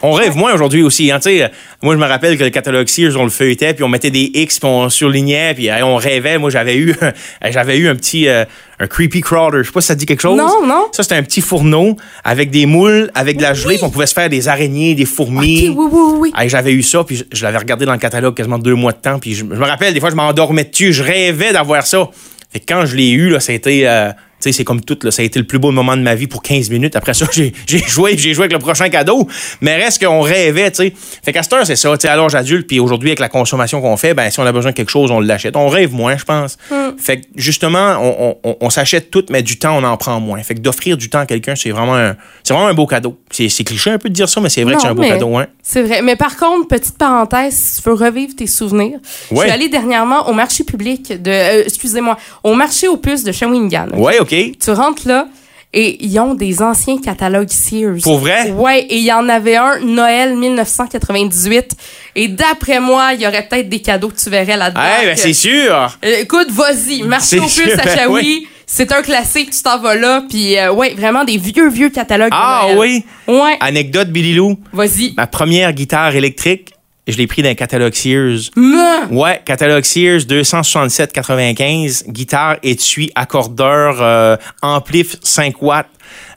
On 0.00 0.12
rêve 0.12 0.36
moins 0.36 0.54
aujourd'hui 0.54 0.82
aussi. 0.82 1.10
Hein, 1.10 1.18
euh, 1.26 1.48
moi, 1.82 1.94
je 1.94 2.00
me 2.00 2.06
rappelle 2.06 2.38
que 2.38 2.44
le 2.44 2.50
catalogue 2.50 2.88
Sears, 2.88 3.16
on 3.18 3.24
le 3.24 3.30
feuilletait, 3.30 3.74
puis 3.74 3.82
on 3.82 3.88
mettait 3.88 4.10
des 4.10 4.30
X, 4.32 4.60
puis 4.60 4.68
on 4.68 4.88
surlignait, 4.88 5.54
puis 5.54 5.68
on 5.82 5.96
rêvait. 5.96 6.38
Moi, 6.38 6.50
j'avais 6.50 6.76
eu, 6.76 6.94
j'avais 7.50 7.78
eu 7.78 7.88
un 7.88 7.96
petit, 7.96 8.28
euh, 8.28 8.44
un 8.78 8.86
creepy 8.86 9.20
crawler. 9.20 9.62
Je 9.62 9.68
sais 9.68 9.72
pas 9.72 9.80
si 9.80 9.88
ça 9.88 9.94
dit 9.96 10.06
quelque 10.06 10.20
chose. 10.20 10.38
Non, 10.38 10.64
non. 10.64 10.86
Ça, 10.92 11.02
c'était 11.02 11.16
un 11.16 11.22
petit 11.22 11.40
fourneau 11.40 11.96
avec 12.22 12.50
des 12.50 12.66
moules, 12.66 13.10
avec 13.14 13.38
de 13.38 13.42
la 13.42 13.54
gelée, 13.54 13.74
puis 13.74 13.84
on 13.84 13.90
pouvait 13.90 14.06
se 14.06 14.14
faire 14.14 14.28
des 14.28 14.46
araignées, 14.46 14.94
des 14.94 15.04
fourmis. 15.04 15.70
OK, 15.70 15.76
oui, 15.78 15.88
oui, 15.90 16.12
oui. 16.18 16.32
Hey, 16.36 16.48
j'avais 16.48 16.72
eu 16.72 16.82
ça, 16.82 17.02
puis 17.02 17.16
je, 17.16 17.24
je 17.32 17.42
l'avais 17.42 17.58
regardé 17.58 17.84
dans 17.84 17.92
le 17.92 17.98
catalogue 17.98 18.34
quasiment 18.34 18.58
deux 18.58 18.74
mois 18.74 18.92
de 18.92 18.98
temps, 18.98 19.18
puis 19.18 19.34
je, 19.34 19.40
je 19.40 19.44
me 19.44 19.66
rappelle, 19.66 19.94
des 19.94 20.00
fois, 20.00 20.10
je 20.10 20.16
m'endormais 20.16 20.64
dessus, 20.64 20.92
je 20.92 21.02
rêvais 21.02 21.52
d'avoir 21.52 21.84
ça. 21.84 22.08
Fait 22.52 22.60
que 22.60 22.64
quand 22.72 22.86
je 22.86 22.96
l'ai 22.96 23.10
eu, 23.10 23.30
là, 23.30 23.40
ça 23.40 23.52
a 23.52 23.54
été, 23.54 23.86
euh, 23.88 24.10
sais, 24.40 24.52
c'est 24.52 24.64
comme 24.64 24.80
tout, 24.80 24.98
là, 25.02 25.10
ça 25.10 25.22
a 25.22 25.24
été 25.24 25.38
le 25.38 25.46
plus 25.46 25.58
beau 25.58 25.70
moment 25.70 25.96
de 25.96 26.02
ma 26.02 26.14
vie 26.14 26.26
pour 26.26 26.42
15 26.42 26.70
minutes. 26.70 26.96
Après 26.96 27.14
ça, 27.14 27.26
j'ai 27.32 27.52
joué, 27.86 28.16
j'ai 28.16 28.34
joué 28.34 28.42
avec 28.44 28.52
le 28.52 28.58
prochain 28.58 28.88
cadeau, 28.88 29.26
mais 29.60 29.76
reste 29.76 30.04
qu'on 30.04 30.20
rêvait, 30.20 30.70
tu 30.70 30.76
sais. 30.76 30.92
Fait 31.24 31.32
qu'à 31.32 31.42
cette 31.42 31.52
heure, 31.52 31.66
c'est 31.66 31.76
ça, 31.76 31.90
tu 31.96 32.02
sais, 32.02 32.08
à 32.08 32.16
l'âge 32.16 32.34
adulte, 32.34 32.66
puis 32.66 32.80
aujourd'hui, 32.80 33.10
avec 33.10 33.18
la 33.20 33.28
consommation 33.28 33.80
qu'on 33.80 33.96
fait, 33.96 34.14
ben, 34.14 34.30
si 34.30 34.38
on 34.40 34.46
a 34.46 34.52
besoin 34.52 34.70
de 34.72 34.76
quelque 34.76 34.90
chose, 34.90 35.10
on 35.10 35.20
l'achète. 35.20 35.56
On 35.56 35.68
rêve 35.68 35.92
moins, 35.92 36.16
je 36.16 36.24
pense. 36.24 36.56
Fait 36.98 37.20
que, 37.20 37.26
justement, 37.36 37.96
on, 38.00 38.36
on, 38.44 38.56
on 38.60 38.70
s'achète 38.70 39.10
tout, 39.10 39.24
mais 39.30 39.42
du 39.42 39.58
temps, 39.58 39.76
on 39.76 39.84
en 39.84 39.96
prend 39.96 40.18
moins. 40.20 40.42
Fait 40.42 40.54
que 40.54 40.60
d'offrir 40.60 40.96
du 40.96 41.10
temps 41.10 41.20
à 41.20 41.26
quelqu'un, 41.26 41.54
c'est 41.56 41.70
vraiment 41.70 41.96
un, 41.96 42.16
c'est 42.44 42.52
vraiment 42.54 42.68
un 42.68 42.74
beau 42.74 42.86
cadeau. 42.86 43.18
C'est 43.30 43.48
cliché 43.64 43.90
un 43.90 43.98
peu 43.98 44.08
de 44.08 44.14
dire 44.14 44.28
ça, 44.28 44.40
mais 44.40 44.48
c'est 44.48 44.62
vrai 44.64 44.74
que 44.74 44.80
c'est 44.80 44.88
un 44.88 44.94
beau 44.94 45.02
cadeau, 45.02 45.36
hein. 45.36 45.46
C'est 45.62 45.82
vrai. 45.82 46.00
Mais 46.02 46.16
par 46.16 46.36
contre, 46.36 46.68
petite 46.68 46.96
parenthèse, 46.96 47.54
si 47.54 47.82
tu 47.82 47.88
veux 47.88 47.94
revivre 47.94 48.34
tes 48.36 48.46
souvenirs, 48.46 48.98
je 49.30 49.34
Ouais. 49.36 49.42
suis 49.44 49.50
allée 49.50 49.68
dernièrement 49.68 50.28
au 50.28 50.32
marché 50.32 50.64
public 50.64 51.20
de, 51.22 51.30
euh, 51.30 51.62
excusez-moi, 51.64 52.16
au 52.42 52.54
marché 52.54 52.88
aux 52.88 52.96
puces 52.96 53.24
de 53.24 53.32
Shawinigan. 53.32 53.88
Ouais, 53.94 54.18
OK? 54.30 54.58
Tu 54.58 54.70
rentres 54.70 55.06
là 55.06 55.28
et 55.74 56.02
ils 56.04 56.18
ont 56.18 56.34
des 56.34 56.62
anciens 56.62 56.98
catalogues 56.98 57.50
Sears. 57.50 58.00
Pour 58.02 58.18
vrai? 58.18 58.50
Ouais, 58.52 58.80
et 58.80 58.96
il 58.96 59.04
y 59.04 59.12
en 59.12 59.28
avait 59.28 59.56
un 59.56 59.80
Noël 59.80 60.34
1998. 60.36 61.76
Et 62.16 62.28
d'après 62.28 62.80
moi, 62.80 63.12
il 63.14 63.20
y 63.20 63.26
aurait 63.26 63.46
peut-être 63.46 63.68
des 63.68 63.80
cadeaux 63.80 64.08
que 64.08 64.16
tu 64.16 64.30
verrais 64.30 64.56
là-dedans. 64.56 64.80
Eh 65.02 65.06
ben, 65.06 65.16
c'est 65.16 65.34
sûr. 65.34 65.98
Euh, 66.04 66.20
écoute, 66.22 66.50
vas-y, 66.50 67.02
aux 67.02 67.06
puces 67.06 67.52
sûr, 67.52 67.80
à 67.80 67.84
ben 67.96 68.08
oui. 68.08 68.48
C'est 68.70 68.92
un 68.92 69.00
classique, 69.00 69.50
tu 69.50 69.62
t'en 69.62 69.78
vas 69.78 69.94
là. 69.94 70.22
Puis, 70.28 70.58
euh, 70.58 70.72
ouais, 70.72 70.94
vraiment 70.94 71.24
des 71.24 71.38
vieux, 71.38 71.70
vieux 71.70 71.88
catalogues. 71.88 72.32
Ah 72.32 72.66
oui? 72.76 73.02
Ouais, 73.26 73.56
Anecdote, 73.60 74.08
Billy 74.08 74.34
Lou. 74.34 74.58
vas-y. 74.72 75.14
Ma 75.16 75.26
première 75.26 75.72
guitare 75.72 76.14
électrique, 76.14 76.74
je 77.12 77.18
l'ai 77.18 77.26
pris 77.26 77.42
d'un 77.42 77.54
catalogue 77.54 77.94
Sears. 77.94 78.50
Meuh. 78.56 79.06
Ouais, 79.10 79.40
catalogue 79.44 79.84
Sears 79.84 80.20
267,95. 80.26 82.04
Guitare, 82.08 82.56
étui, 82.62 83.10
accordeur, 83.14 83.98
euh, 84.00 84.36
amplif 84.62 85.16
5 85.22 85.60
watts. 85.62 85.86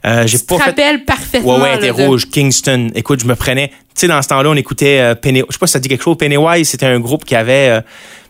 Euh, 0.05 0.25
j'ai 0.27 0.37
Tu 0.39 0.45
te 0.45 0.49
pas 0.49 0.57
fait. 0.57 0.63
rappelles 0.65 1.05
parfaitement. 1.05 1.55
Ouais, 1.57 1.61
ouais, 1.63 1.75
était 1.75 1.87
de- 1.87 1.91
rouge. 1.93 2.27
Kingston. 2.29 2.89
Écoute, 2.95 3.21
je 3.21 3.25
me 3.27 3.35
prenais. 3.35 3.69
Tu 3.69 4.01
sais, 4.01 4.07
dans 4.07 4.21
ce 4.21 4.27
temps-là, 4.29 4.49
on 4.49 4.55
écoutait 4.55 4.99
euh, 4.99 5.15
Penny. 5.15 5.39
Je 5.47 5.53
sais 5.53 5.59
pas 5.59 5.67
si 5.67 5.73
ça 5.73 5.79
dit 5.79 5.89
quelque 5.89 6.03
chose. 6.03 6.17
Pennywise, 6.17 6.67
c'était 6.69 6.85
un 6.87 6.99
groupe 6.99 7.25
qui 7.25 7.35
avait. 7.35 7.69
euh, 7.69 7.81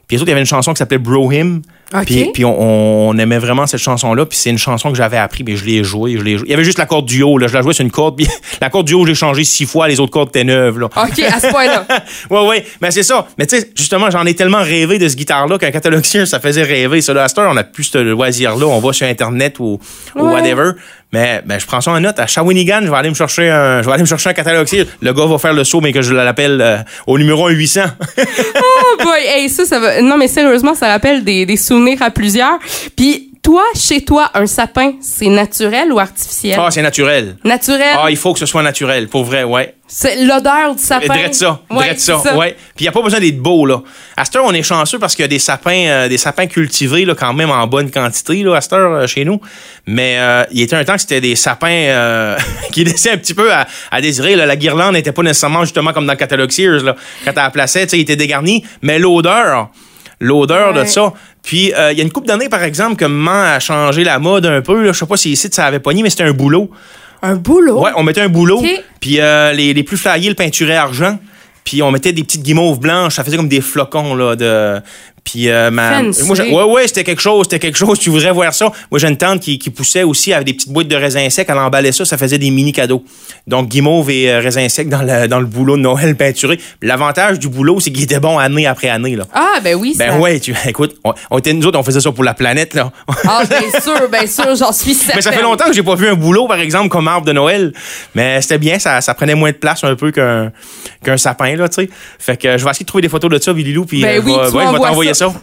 puis 0.07 0.17
les 0.17 0.21
autres, 0.21 0.27
il 0.29 0.31
y 0.31 0.33
avait 0.33 0.41
une 0.41 0.47
chanson 0.47 0.73
qui 0.73 0.79
s'appelait 0.79 0.97
Bro 0.97 1.31
Him. 1.31 1.61
OK. 1.93 2.05
Puis, 2.05 2.29
puis 2.33 2.45
on, 2.45 3.09
on 3.09 3.17
aimait 3.17 3.39
vraiment 3.39 3.67
cette 3.67 3.81
chanson-là. 3.81 4.25
Puis 4.25 4.37
c'est 4.37 4.49
une 4.49 4.57
chanson 4.57 4.89
que 4.91 4.97
j'avais 4.97 5.17
appris, 5.17 5.43
mais 5.43 5.55
je 5.55 5.65
l'ai 5.65 5.83
jouée, 5.83 6.17
je 6.17 6.23
l'ai 6.23 6.37
jouée. 6.37 6.47
Il 6.47 6.51
y 6.51 6.53
avait 6.53 6.63
juste 6.63 6.77
la 6.77 6.85
corde 6.85 7.05
du 7.05 7.21
haut, 7.23 7.37
là. 7.37 7.47
Je 7.47 7.53
la 7.53 7.61
jouais 7.61 7.73
sur 7.73 7.83
une 7.83 7.91
corde. 7.91 8.17
Puis 8.17 8.27
la 8.61 8.69
corde 8.69 8.87
du 8.87 8.93
haut, 8.93 9.05
j'ai 9.05 9.15
changé 9.15 9.43
six 9.43 9.65
fois. 9.65 9.87
Les 9.87 9.99
autres 9.99 10.11
cordes 10.11 10.29
étaient 10.29 10.43
neuves, 10.43 10.79
là. 10.79 10.85
OK, 10.85 11.19
à 11.19 11.39
ce 11.39 11.47
point-là. 11.47 11.85
ouais, 12.29 12.47
ouais. 12.47 12.65
Mais 12.81 12.91
c'est 12.91 13.03
ça. 13.03 13.27
Mais 13.37 13.45
tu 13.45 13.57
sais, 13.57 13.69
justement, 13.75 14.09
j'en 14.09 14.25
ai 14.25 14.33
tellement 14.33 14.61
rêvé 14.61 14.99
de 14.99 15.07
ce 15.07 15.15
guitare-là 15.15 15.57
qu'un 15.57 15.71
catalogue 15.71 16.05
ça 16.25 16.39
faisait 16.39 16.63
rêver. 16.63 17.01
Ça, 17.01 17.13
là, 17.13 17.25
à 17.25 17.39
heure, 17.39 17.51
on 17.51 17.57
a 17.57 17.63
plus 17.63 17.85
ce 17.85 17.97
loisir-là. 17.97 18.65
On 18.65 18.79
va 18.79 18.93
sur 18.93 19.07
Internet 19.07 19.59
ou, 19.59 19.79
ou 20.15 20.23
whatever. 20.23 20.71
Mais 21.13 21.41
ben, 21.45 21.59
je 21.59 21.65
prends 21.65 21.81
ça 21.81 21.91
en 21.91 21.99
note. 21.99 22.19
À 22.19 22.27
Shawinigan, 22.27 22.81
je 22.83 22.89
vais 22.89 22.95
aller 22.95 23.09
me 23.09 23.15
chercher 23.15 23.49
un, 23.49 23.81
je 23.81 23.87
vais 23.87 23.93
aller 23.93 24.03
me 24.03 24.07
chercher 24.07 24.29
un 24.29 24.33
catalogue. 24.33 24.67
Le 25.01 25.13
gars 25.13 25.25
va 25.25 25.37
faire 25.37 25.53
le 25.53 25.63
saut, 25.63 25.81
mais 25.81 25.91
que 25.91 26.01
je 26.01 26.13
l'appelle 26.13 26.61
euh, 26.61 26.77
au 27.07 27.17
numéro 27.17 27.49
800. 27.49 27.81
Oh 28.73 29.03
boy, 29.03 29.21
hey, 29.25 29.49
ça, 29.49 29.65
ça 29.65 29.79
va. 29.79 30.01
Non, 30.01 30.17
mais 30.17 30.27
sérieusement, 30.27 30.73
ça 30.73 30.87
rappelle 30.87 31.23
des, 31.23 31.45
des 31.45 31.57
souvenirs 31.57 32.01
à 32.01 32.11
plusieurs. 32.11 32.59
Puis, 32.95 33.30
toi, 33.41 33.63
chez 33.75 34.01
toi, 34.05 34.29
un 34.33 34.45
sapin, 34.45 34.93
c'est 35.01 35.27
naturel 35.27 35.91
ou 35.91 35.99
artificiel? 35.99 36.59
ah, 36.61 36.69
c'est 36.69 36.81
naturel. 36.81 37.37
Naturel? 37.43 37.95
Ah, 37.97 38.07
il 38.09 38.17
faut 38.17 38.33
que 38.33 38.39
ce 38.39 38.45
soit 38.45 38.61
naturel, 38.63 39.07
pour 39.07 39.23
vrai, 39.23 39.43
ouais. 39.43 39.75
C'est 39.87 40.23
l'odeur 40.23 40.73
du 40.75 40.81
sapin? 40.81 41.07
Drette 41.07 41.35
ça, 41.35 41.59
Ouais, 41.69 41.87
drette 41.87 41.99
ça, 41.99 42.17
ça. 42.19 42.37
ouais. 42.37 42.51
Puis 42.75 42.83
il 42.83 42.85
y 42.85 42.87
a 42.87 42.93
pas 42.93 43.01
besoin 43.01 43.19
d'être 43.19 43.39
beau 43.39 43.65
là. 43.65 43.81
À 44.15 44.23
cette 44.23 44.37
heure, 44.37 44.45
on 44.45 44.53
est 44.53 44.63
chanceux 44.63 44.99
parce 44.99 45.15
qu'il 45.15 45.23
y 45.23 45.25
a 45.25 45.27
des 45.27 45.39
sapins, 45.39 45.85
euh, 45.87 46.07
des 46.07 46.17
sapins 46.17 46.47
cultivés 46.47 47.03
là, 47.03 47.13
quand 47.13 47.33
même 47.33 47.49
en 47.51 47.67
bonne 47.67 47.91
quantité 47.91 48.41
là 48.43 48.55
à 48.55 48.61
cette 48.61 48.71
heure 48.71 48.93
euh, 48.93 49.07
chez 49.07 49.25
nous. 49.25 49.41
Mais 49.85 50.15
euh, 50.17 50.43
il 50.51 50.61
était 50.61 50.77
un 50.77 50.85
temps 50.85 50.93
que 50.95 51.01
c'était 51.01 51.19
des 51.19 51.35
sapins 51.35 51.67
euh, 51.69 52.37
qui 52.71 52.85
laissaient 52.85 53.11
un 53.11 53.17
petit 53.17 53.33
peu 53.33 53.51
à, 53.51 53.67
à 53.91 53.99
désirer. 53.99 54.37
Là. 54.37 54.45
La 54.45 54.55
guirlande 54.55 54.93
n'était 54.93 55.11
pas 55.11 55.23
nécessairement 55.23 55.65
justement 55.65 55.91
comme 55.91 56.05
dans 56.05 56.13
le 56.13 56.17
catalogue 56.19 56.51
Sears 56.51 56.83
là. 56.85 56.95
Quand 57.25 57.31
tu 57.31 57.37
la 57.39 57.49
plaçais, 57.49 57.83
tu 57.85 57.89
sais, 57.89 57.97
il 57.97 58.01
était 58.01 58.15
dégarni, 58.15 58.63
mais 58.81 58.97
l'odeur, 58.97 59.71
l'odeur 60.21 60.73
Ouais. 60.73 60.83
de 60.83 60.87
ça. 60.87 61.11
Puis 61.43 61.73
euh, 61.73 61.91
il 61.91 61.97
y 61.97 62.01
a 62.01 62.03
une 62.03 62.11
couple 62.11 62.27
d'années 62.27 62.47
par 62.47 62.63
exemple 62.63 62.95
que 62.95 63.03
maman 63.05 63.55
a 63.55 63.59
changé 63.59 64.03
la 64.05 64.19
mode 64.19 64.45
un 64.45 64.61
peu. 64.61 64.87
Je 64.87 64.97
sais 64.97 65.05
pas 65.05 65.17
si 65.17 65.31
ici 65.31 65.49
ça 65.51 65.65
avait 65.65 65.79
pogné, 65.79 66.03
mais 66.03 66.09
c'était 66.09 66.23
un 66.23 66.31
boulot. 66.31 66.71
Un 67.23 67.35
boulot? 67.35 67.81
Ouais, 67.83 67.91
on 67.97 68.03
mettait 68.03 68.21
un 68.21 68.29
boulot, 68.29 68.63
puis 68.99 69.19
euh, 69.19 69.51
les, 69.53 69.73
les 69.73 69.83
plus 69.83 69.97
flyés 69.97 70.29
le 70.29 70.33
peinturaient 70.35 70.75
argent, 70.75 71.19
puis 71.63 71.83
on 71.83 71.91
mettait 71.91 72.13
des 72.13 72.23
petites 72.23 72.41
guimauves 72.41 72.79
blanches, 72.79 73.13
ça 73.15 73.23
faisait 73.23 73.37
comme 73.37 73.47
des 73.49 73.61
flocons 73.61 74.15
là 74.15 74.35
de 74.35 74.81
puis 75.23 75.49
euh, 75.49 75.69
ma 75.71 76.01
moi 76.03 76.35
j'ai- 76.35 76.51
ouais 76.53 76.63
ouais, 76.63 76.87
c'était 76.87 77.03
quelque 77.03 77.21
chose, 77.21 77.45
c'était 77.45 77.59
quelque 77.59 77.77
chose, 77.77 77.99
tu 77.99 78.09
voudrais 78.09 78.31
voir 78.31 78.53
ça. 78.53 78.71
Moi 78.89 78.99
j'ai 78.99 79.07
une 79.07 79.17
tante 79.17 79.39
qui, 79.39 79.59
qui 79.59 79.69
poussait 79.69 80.03
aussi 80.03 80.33
avec 80.33 80.45
des 80.47 80.53
petites 80.53 80.69
boîtes 80.71 80.87
de 80.87 80.95
raisins 80.95 81.29
secs, 81.29 81.45
elle 81.47 81.57
emballait 81.57 81.91
ça, 81.91 82.05
ça 82.05 82.17
faisait 82.17 82.37
des 82.37 82.49
mini 82.49 82.71
cadeaux. 82.73 83.03
Donc 83.47 83.67
guimauve 83.69 84.09
et 84.09 84.31
euh, 84.31 84.39
raisins 84.39 84.67
secs 84.69 84.89
dans 84.89 85.01
le 85.03 85.27
dans 85.27 85.39
le 85.39 85.45
boulot 85.45 85.77
de 85.77 85.81
Noël 85.81 86.15
peinturé. 86.15 86.59
L'avantage 86.81 87.39
du 87.39 87.49
boulot, 87.49 87.79
c'est 87.79 87.91
qu'il 87.91 88.03
était 88.03 88.19
bon 88.19 88.37
année 88.39 88.65
après 88.67 88.89
année 88.89 89.15
là. 89.15 89.25
Ah, 89.33 89.59
ben 89.63 89.75
oui. 89.75 89.95
Ben 89.97 90.11
ça- 90.11 90.19
ouais, 90.19 90.39
tu 90.39 90.53
écoute, 90.67 90.95
on, 91.03 91.13
on 91.29 91.37
était 91.37 91.53
nous 91.53 91.65
autres, 91.67 91.77
on 91.79 91.83
faisait 91.83 91.99
ça 92.01 92.11
pour 92.11 92.23
la 92.23 92.33
planète 92.33 92.73
là. 92.73 92.91
Ah, 93.27 93.43
bien 93.49 93.79
sûr, 93.81 94.09
bien 94.09 94.25
sûr, 94.27 94.55
j'en 94.55 94.71
suis 94.71 94.93
certaine. 94.93 95.15
Mais 95.17 95.21
ça 95.21 95.31
fait 95.31 95.41
longtemps 95.41 95.65
que 95.65 95.73
j'ai 95.73 95.83
pas 95.83 95.95
vu 95.95 96.07
un 96.07 96.15
boulot, 96.15 96.47
par 96.47 96.59
exemple, 96.59 96.89
comme 96.89 97.07
arbre 97.07 97.25
de 97.25 97.31
Noël. 97.33 97.73
Mais 98.15 98.41
c'était 98.41 98.57
bien, 98.57 98.79
ça, 98.79 99.01
ça 99.01 99.13
prenait 99.13 99.35
moins 99.35 99.51
de 99.51 99.55
place 99.57 99.83
un 99.83 99.95
peu 99.95 100.11
qu'un 100.11 100.51
qu'un 101.03 101.17
sapin, 101.17 101.55
là, 101.55 101.67
tu 101.69 101.83
sais. 101.83 101.89
Fait 102.19 102.37
que 102.37 102.57
je 102.57 102.63
vais 102.63 102.69
essayer 102.71 102.83
de 102.83 102.87
trouver 102.87 103.01
des 103.01 103.09
photos 103.09 103.29
de 103.31 103.39
ça, 103.39 103.53
Billy 103.53 103.73
Lou, 103.73 103.85
puis 103.85 104.01
Ben 104.01 104.17
euh, 104.19 104.21
oui, 104.23 104.33
va- 104.35 104.49
tu 104.49 104.55
ouais, 104.55 104.63
je 104.65 104.71
vais 104.71 104.77
t'envoyer 104.79 105.10
ça. 105.13 105.33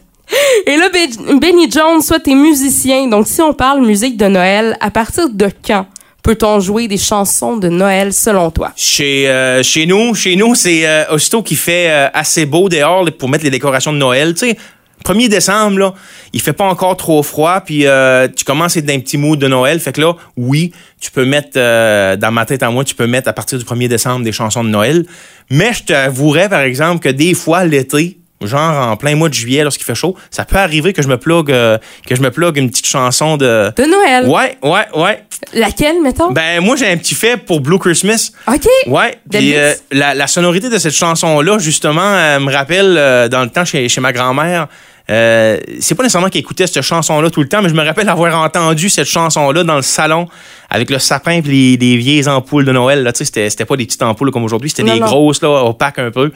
Et 0.66 0.76
là, 0.76 0.88
Ben- 0.92 1.38
Benny 1.38 1.70
Jones, 1.70 2.02
soit 2.02 2.20
t'es 2.20 2.34
musicien. 2.34 3.06
Donc, 3.08 3.26
si 3.26 3.40
on 3.40 3.54
parle 3.54 3.84
musique 3.86 4.16
de 4.16 4.26
Noël, 4.26 4.76
à 4.80 4.90
partir 4.90 5.28
de 5.30 5.48
quand 5.66 5.86
peut-on 6.22 6.60
jouer 6.60 6.88
des 6.88 6.98
chansons 6.98 7.56
de 7.56 7.68
Noël 7.70 8.12
selon 8.12 8.50
toi? 8.50 8.72
Chez, 8.76 9.28
euh, 9.28 9.62
chez 9.62 9.86
nous, 9.86 10.14
chez 10.14 10.36
nous, 10.36 10.54
c'est 10.54 10.86
euh, 10.86 11.04
aussitôt 11.12 11.42
qui 11.42 11.54
fait 11.56 11.86
euh, 11.88 12.08
assez 12.12 12.44
beau 12.44 12.68
dehors 12.68 13.06
pour 13.18 13.30
mettre 13.30 13.44
les 13.44 13.50
décorations 13.50 13.92
de 13.92 13.98
Noël, 13.98 14.34
tu 14.34 14.40
sais. 14.50 14.58
1er 15.06 15.28
décembre, 15.28 15.78
là, 15.78 15.94
il 16.34 16.40
fait 16.42 16.52
pas 16.52 16.64
encore 16.66 16.96
trop 16.96 17.22
froid, 17.22 17.60
puis 17.64 17.86
euh, 17.86 18.26
tu 18.28 18.44
commences 18.44 18.76
à 18.76 18.80
être 18.80 18.84
dans 18.86 18.92
un 18.94 18.98
petit 18.98 19.16
mood 19.16 19.38
de 19.38 19.46
Noël. 19.46 19.78
Fait 19.80 19.92
que 19.92 20.00
là, 20.00 20.14
oui, 20.36 20.72
tu 21.00 21.10
peux 21.12 21.24
mettre, 21.24 21.52
euh, 21.56 22.16
dans 22.16 22.32
ma 22.32 22.44
tête 22.44 22.62
à 22.64 22.70
moi, 22.70 22.84
tu 22.84 22.94
peux 22.96 23.06
mettre 23.06 23.28
à 23.28 23.32
partir 23.32 23.58
du 23.58 23.64
1er 23.64 23.88
décembre 23.88 24.24
des 24.24 24.32
chansons 24.32 24.64
de 24.64 24.68
Noël. 24.68 25.06
Mais 25.50 25.72
je 25.72 25.84
t'avouerais, 25.84 26.48
par 26.50 26.60
exemple, 26.60 26.98
que 27.00 27.08
des 27.08 27.32
fois, 27.34 27.64
l'été, 27.64 28.18
genre 28.46 28.88
en 28.88 28.96
plein 28.96 29.16
mois 29.16 29.28
de 29.28 29.34
juillet, 29.34 29.62
lorsqu'il 29.62 29.84
fait 29.84 29.94
chaud, 29.94 30.16
ça 30.30 30.44
peut 30.44 30.56
arriver 30.56 30.92
que 30.92 31.02
je 31.02 31.08
me 31.08 31.18
plug, 31.18 31.50
euh, 31.50 31.78
que 32.06 32.14
je 32.14 32.22
me 32.22 32.30
plug 32.30 32.56
une 32.56 32.70
petite 32.70 32.86
chanson 32.86 33.36
de... 33.36 33.72
De 33.76 33.84
Noël. 33.84 34.26
Ouais, 34.26 34.56
ouais, 34.62 34.86
ouais. 34.94 35.24
Laquelle, 35.52 36.02
mettons? 36.02 36.30
Ben, 36.32 36.60
moi, 36.60 36.76
j'ai 36.76 36.90
un 36.90 36.96
petit 36.96 37.14
fait 37.14 37.36
pour 37.36 37.60
Blue 37.60 37.78
Christmas. 37.78 38.32
OK. 38.46 38.66
Ouais, 38.86 39.18
puis 39.30 39.56
euh, 39.56 39.72
la, 39.92 40.14
la 40.14 40.26
sonorité 40.26 40.68
de 40.68 40.78
cette 40.78 40.94
chanson-là, 40.94 41.58
justement, 41.58 42.00
euh, 42.02 42.40
me 42.40 42.52
rappelle 42.52 42.96
euh, 42.96 43.28
dans 43.28 43.42
le 43.42 43.50
temps 43.50 43.64
chez, 43.64 43.88
chez 43.88 44.00
ma 44.00 44.12
grand-mère. 44.12 44.68
C'est 45.08 45.94
pas 45.94 46.02
nécessairement 46.02 46.28
qu'elle 46.28 46.40
écoutait 46.42 46.66
cette 46.66 46.82
chanson-là 46.82 47.30
tout 47.30 47.40
le 47.40 47.48
temps, 47.48 47.62
mais 47.62 47.70
je 47.70 47.74
me 47.74 47.82
rappelle 47.82 48.10
avoir 48.10 48.42
entendu 48.42 48.90
cette 48.90 49.06
chanson-là 49.06 49.64
dans 49.64 49.76
le 49.76 49.82
salon 49.82 50.28
avec 50.68 50.90
le 50.90 50.98
sapin 50.98 51.32
et 51.32 51.40
les, 51.40 51.78
les 51.78 51.96
vieilles 51.96 52.28
ampoules 52.28 52.66
de 52.66 52.72
Noël. 52.72 53.02
Là, 53.02 53.12
tu 53.12 53.18
sais, 53.18 53.24
c'était, 53.24 53.48
c'était 53.48 53.64
pas 53.64 53.76
des 53.76 53.86
petites 53.86 54.02
ampoules 54.02 54.30
comme 54.32 54.44
aujourd'hui, 54.44 54.68
c'était 54.68 54.82
des 54.82 55.00
non. 55.00 55.06
grosses, 55.06 55.40
là, 55.40 55.64
opaques 55.64 55.98
un 55.98 56.10
peu. 56.10 56.30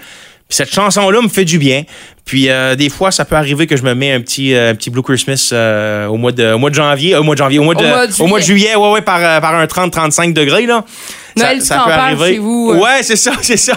Cette 0.53 0.73
chanson-là 0.73 1.23
me 1.23 1.29
fait 1.29 1.47
du 1.47 1.59
bien. 1.59 1.85
Puis 2.25 2.49
euh, 2.49 2.77
des 2.77 2.89
fois, 2.89 3.11
ça 3.11 3.25
peut 3.25 3.37
arriver 3.37 3.67
que 3.67 3.77
je 3.77 3.83
me 3.83 3.95
mets 3.95 4.13
un 4.13 4.21
petit, 4.21 4.55
euh, 4.55 4.71
un 4.71 4.75
petit 4.75 4.91
Blue 4.91 5.03
Christmas 5.03 5.51
euh, 5.53 6.07
au, 6.07 6.17
mois 6.17 6.33
de, 6.33 6.53
au 6.53 6.59
mois 6.59 6.71
de 6.71 6.75
janvier, 6.75 7.15
euh, 7.15 7.21
au 7.21 7.23
mois 7.23 7.35
de 7.35 7.39
janvier, 7.39 7.59
au 7.59 7.65
mois 7.65 7.75
de, 7.75 7.85
Au 7.85 7.89
mois 7.89 8.07
de 8.07 8.23
au 8.23 8.27
mois 8.27 8.39
de 8.41 8.45
juillet, 8.45 8.75
ouais, 8.77 8.91
ouais, 8.91 9.03
par, 9.03 9.41
par 9.41 9.55
un 9.55 9.65
30-35 9.65 10.33
degrés, 10.33 10.67
là. 10.67 10.85
Noël 11.37 11.63
du 11.63 11.69
campagne 11.69 12.19
chez 12.19 12.39
vous, 12.39 12.73
euh. 12.73 12.79
Ouais, 12.79 13.03
c'est 13.03 13.17
ça, 13.17 13.33
c'est 13.43 13.57
ça. 13.57 13.75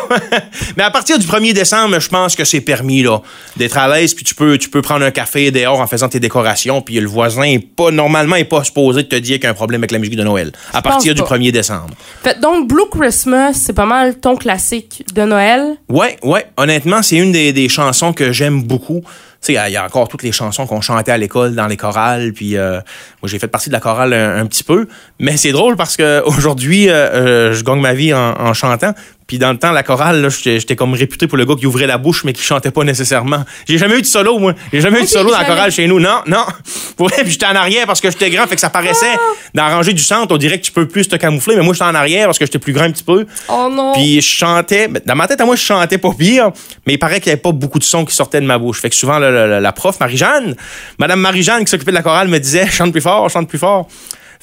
Mais 0.77 0.83
à 0.83 0.91
partir 0.91 1.17
du 1.17 1.25
1er 1.25 1.53
décembre, 1.53 1.99
je 1.99 2.09
pense 2.09 2.35
que 2.35 2.43
c'est 2.43 2.61
permis 2.61 3.03
là 3.03 3.21
d'être 3.55 3.77
à 3.77 3.87
l'aise 3.87 4.13
puis 4.13 4.25
tu 4.25 4.35
peux 4.35 4.57
tu 4.57 4.69
peux 4.69 4.81
prendre 4.81 5.05
un 5.05 5.11
café 5.11 5.51
dehors 5.51 5.79
en 5.79 5.87
faisant 5.87 6.09
tes 6.09 6.19
décorations 6.19 6.81
puis 6.81 6.99
le 6.99 7.07
voisin 7.07 7.43
est 7.43 7.59
pas 7.59 7.91
normalement 7.91 8.35
est 8.35 8.45
pas 8.45 8.63
supposé 8.63 9.03
de 9.03 9.07
te 9.07 9.15
dire 9.15 9.35
qu'il 9.35 9.45
y 9.45 9.47
a 9.47 9.51
un 9.51 9.53
problème 9.53 9.81
avec 9.81 9.91
la 9.91 9.99
musique 9.99 10.17
de 10.17 10.23
Noël 10.23 10.51
à 10.73 10.81
partir 10.81 11.13
du 11.13 11.21
pas. 11.21 11.37
1er 11.37 11.51
décembre. 11.51 11.91
Fait, 12.23 12.39
donc, 12.39 12.67
Blue 12.67 12.89
Christmas, 12.91 13.53
c'est 13.53 13.73
pas 13.73 13.85
mal 13.85 14.19
ton 14.19 14.35
classique 14.35 15.03
de 15.13 15.23
Noël. 15.23 15.75
Ouais, 15.89 16.17
ouais, 16.23 16.45
honnêtement, 16.57 17.01
c'est 17.01 17.17
une 17.17 17.31
des, 17.31 17.53
des 17.53 17.69
chansons 17.69 18.13
que 18.13 18.31
j'aime 18.35 18.63
beaucoup. 18.63 19.01
Tu 19.41 19.53
sais, 19.53 19.61
il 19.67 19.73
y 19.73 19.77
a 19.77 19.85
encore 19.85 20.07
toutes 20.07 20.23
les 20.23 20.31
chansons 20.31 20.65
qu'on 20.67 20.81
chantait 20.81 21.11
à 21.11 21.17
l'école 21.17 21.55
dans 21.55 21.67
les 21.67 21.77
chorales, 21.77 22.33
puis 22.33 22.57
euh, 22.57 22.79
moi 23.21 23.29
j'ai 23.29 23.39
fait 23.39 23.47
partie 23.47 23.69
de 23.69 23.73
la 23.73 23.79
chorale 23.79 24.13
un, 24.13 24.45
petit 24.47 24.63
peu, 24.63 24.87
mais 25.19 25.37
c'est 25.37 25.51
drôle 25.51 25.75
parce 25.75 25.97
que 25.97 26.23
aujourd'hui 26.25 26.89
euh, 26.89 26.93
euh, 26.93 27.53
je 27.53 27.63
gagne 27.63 27.79
ma 27.79 27.93
vie 27.93 28.13
en 28.13 28.53
chantant, 28.53 28.93
puis 29.27 29.39
dans 29.39 29.51
le 29.51 29.57
temps 29.57 29.71
la 29.71 29.83
chorale 29.83 30.21
là, 30.21 30.29
j'étais 30.29 30.59
j'étais 30.59 30.75
comme 30.75 30.93
réputé 30.93 31.27
pour 31.27 31.37
le 31.37 31.45
gars 31.45 31.55
qui 31.55 31.65
ouvrait 31.65 31.87
la 31.87 31.97
bouche 31.97 32.23
mais 32.23 32.33
qui 32.33 32.41
chantait 32.43 32.71
pas 32.71 32.83
nécessairement. 32.83 33.43
J'ai 33.67 33.77
jamais 33.77 33.97
eu 33.97 34.01
de 34.01 34.05
solo 34.07 34.37
moi, 34.39 34.53
j'ai 34.71 34.81
jamais 34.81 34.99
eu 34.99 35.03
de 35.03 35.07
solo 35.07 35.31
dans 35.31 35.37
la 35.39 35.45
chorale 35.45 35.71
chez 35.71 35.87
nous, 35.87 35.99
non, 35.99 36.21
non. 36.27 36.45
Vrai, 36.97 37.23
puis 37.23 37.31
j'étais 37.31 37.45
en 37.45 37.55
arrière 37.55 37.85
parce 37.87 37.99
que 38.01 38.09
j'étais 38.11 38.29
grand, 38.29 38.47
fait 38.47 38.55
que 38.55 38.61
ça 38.61 38.69
paraissait 38.69 39.15
dans 39.53 39.65
la 39.67 39.75
rangée 39.75 39.93
du 39.93 40.03
centre, 40.03 40.33
on 40.33 40.37
dirait 40.37 40.59
que 40.59 40.65
tu 40.65 40.71
peux 40.71 40.87
plus 40.87 41.07
te 41.07 41.15
camoufler, 41.15 41.55
mais 41.55 41.63
moi 41.63 41.73
j'étais 41.73 41.85
en 41.85 41.95
arrière 41.95 42.25
parce 42.27 42.39
que 42.39 42.45
j'étais 42.45 42.59
plus 42.59 42.73
grand 42.73 42.85
un 42.85 42.91
petit 42.91 43.03
peu. 43.03 43.25
Oh 43.49 43.67
non. 43.71 43.93
Puis 43.93 44.21
je 44.21 44.27
chantais, 44.27 44.87
dans 45.05 45.15
ma 45.15 45.27
tête 45.27 45.41
à 45.41 45.45
moi, 45.45 45.55
je 45.55 45.61
chantais 45.61 45.97
pas 45.97 46.11
pire, 46.17 46.51
mais 46.87 46.93
il 46.93 46.99
paraît 46.99 47.19
qu'il 47.19 47.27
y 47.29 47.33
avait 47.33 47.41
pas 47.41 47.51
beaucoup 47.51 47.79
de 47.79 47.83
sons 47.83 48.05
qui 48.05 48.15
sortaient 48.15 48.41
de 48.41 48.45
ma 48.45 48.57
bouche. 48.57 48.79
Fait 48.79 48.89
que 48.89 48.95
souvent, 48.95 49.17
la, 49.19 49.31
la- 49.31 49.59
la 49.59 49.71
prof, 49.71 49.99
Marie-Jeanne, 49.99 50.55
Madame 50.99 51.19
Marie-Jeanne 51.19 51.65
qui 51.65 51.71
s'occupait 51.71 51.91
de 51.91 51.95
la 51.97 52.03
chorale 52.03 52.27
me 52.27 52.39
disait, 52.39 52.67
chante 52.69 52.91
plus 52.91 53.01
fort, 53.01 53.29
chante 53.29 53.47
plus 53.49 53.57
fort. 53.59 53.87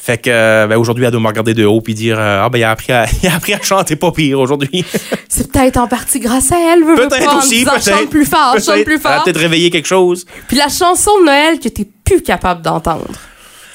Fait 0.05 0.19
que, 0.19 0.31
euh, 0.31 0.67
ben, 0.67 0.77
aujourd'hui, 0.79 1.05
elle 1.05 1.13
doit 1.13 1.21
me 1.21 1.29
regarder 1.29 1.55
de 1.55 1.65
haut 1.65 1.81
puis 1.81 1.95
dire, 1.95 2.19
euh, 2.19 2.43
ah, 2.45 2.49
ben, 2.49 2.59
il 2.59 2.65
a 2.65 2.73
appris 2.73 2.93
à, 2.93 3.07
il 3.23 3.29
a 3.29 3.37
appris 3.37 3.55
à 3.55 3.63
chanter 3.63 3.95
pas 3.95 4.11
pire 4.11 4.41
aujourd'hui. 4.41 4.85
C'est 5.29 5.53
peut-être 5.53 5.77
en 5.77 5.87
partie 5.87 6.19
grâce 6.19 6.51
à 6.51 6.57
elle, 6.59 6.83
en 6.83 6.97
peut-être 6.97 7.39
aussi, 7.39 7.65
peut-être. 7.65 7.85
chante 7.85 8.11
plus 8.11 8.25
fort, 8.25 8.57
chante 8.59 8.83
plus 8.83 8.95
Elle 8.95 9.07
a 9.07 9.15
fort. 9.15 9.23
peut-être 9.23 9.39
réveillé 9.39 9.71
quelque 9.71 9.87
chose. 9.87 10.27
Puis 10.49 10.57
la 10.57 10.69
chanson 10.69 11.13
de 11.21 11.27
Noël 11.27 11.61
que 11.61 11.69
t'es 11.69 11.87
plus 12.05 12.21
capable 12.21 12.63
d'entendre. 12.63 13.13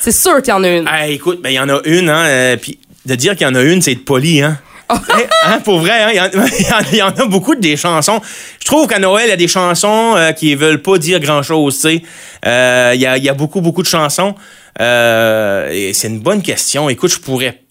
C'est 0.02 0.12
sûr 0.12 0.42
qu'il 0.42 0.50
y 0.50 0.58
en 0.58 0.66
a 0.66 0.68
une. 0.68 0.86
Ah, 0.86 1.08
écoute, 1.08 1.42
ben, 1.42 1.50
il 1.50 1.56
y 1.56 1.60
en 1.60 1.70
a 1.70 1.80
une, 1.86 2.10
hein, 2.10 2.26
euh, 2.26 2.58
puis 2.58 2.78
de 3.06 3.16
dire 3.16 3.38
qu'il 3.38 3.48
y 3.48 3.50
en 3.50 3.56
a 3.56 3.62
une, 3.62 3.82
c'est 3.82 3.94
être 3.94 4.04
poli, 4.04 4.42
hein. 4.42 4.60
Eh, 4.90 5.24
hein, 5.46 5.60
pour 5.64 5.80
vrai, 5.80 6.18
hein, 6.18 6.30
il 6.92 6.98
y 6.98 7.02
en- 7.02 7.08
a 7.10 7.26
beaucoup 7.26 7.56
de 7.56 7.60
des 7.60 7.76
chansons. 7.76 8.22
Je 8.60 8.66
trouve 8.66 8.88
qu'à 8.88 9.00
Noël, 9.00 9.26
il 9.28 9.30
y 9.30 9.34
a 9.34 9.38
des 9.38 9.48
chansons 9.48 10.16
euh, 10.16 10.32
qui 10.32 10.56
veulent 10.56 10.82
pas 10.82 10.98
dire 10.98 11.20
grand-chose, 11.20 11.76
tu 11.76 11.82
sais. 11.82 12.02
Euh, 12.46 12.92
Il 12.96 13.02
y, 13.02 13.06
a, 13.06 13.34
beaucoup, 13.34 13.62
beaucoup 13.62 13.82
de 13.82 13.88
chansons. 13.88 14.36
Euh, 14.80 15.92
c'est 15.94 16.08
une 16.08 16.20
bonne 16.20 16.42
question. 16.42 16.90
Écoute, 16.90 17.12
je 17.12 17.20
pourrais... 17.20 17.62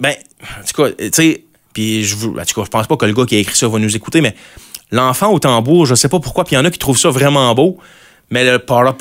Ben, 0.00 0.14
en 0.42 0.64
tout 0.66 0.82
cas, 0.82 0.90
tu 0.90 1.10
sais, 1.12 1.44
puis 1.72 2.04
je, 2.04 2.14
en 2.14 2.64
je 2.64 2.70
pense 2.70 2.86
pas 2.86 2.96
que 2.96 3.06
le 3.06 3.12
gars 3.12 3.24
qui 3.26 3.36
a 3.36 3.38
écrit 3.38 3.56
ça 3.56 3.68
va 3.68 3.78
nous 3.78 3.94
écouter, 3.94 4.20
mais 4.20 4.34
L'enfant 4.90 5.32
au 5.32 5.40
tambour, 5.40 5.86
je 5.86 5.96
sais 5.96 6.08
pas 6.08 6.20
pourquoi, 6.20 6.44
puis 6.44 6.54
il 6.54 6.58
y 6.58 6.62
en 6.62 6.64
a 6.64 6.70
qui 6.70 6.78
trouvent 6.78 6.98
ça 6.98 7.08
vraiment 7.08 7.52
beau, 7.54 7.78
mais 8.30 8.44
le 8.44 8.58
pam 8.58 8.92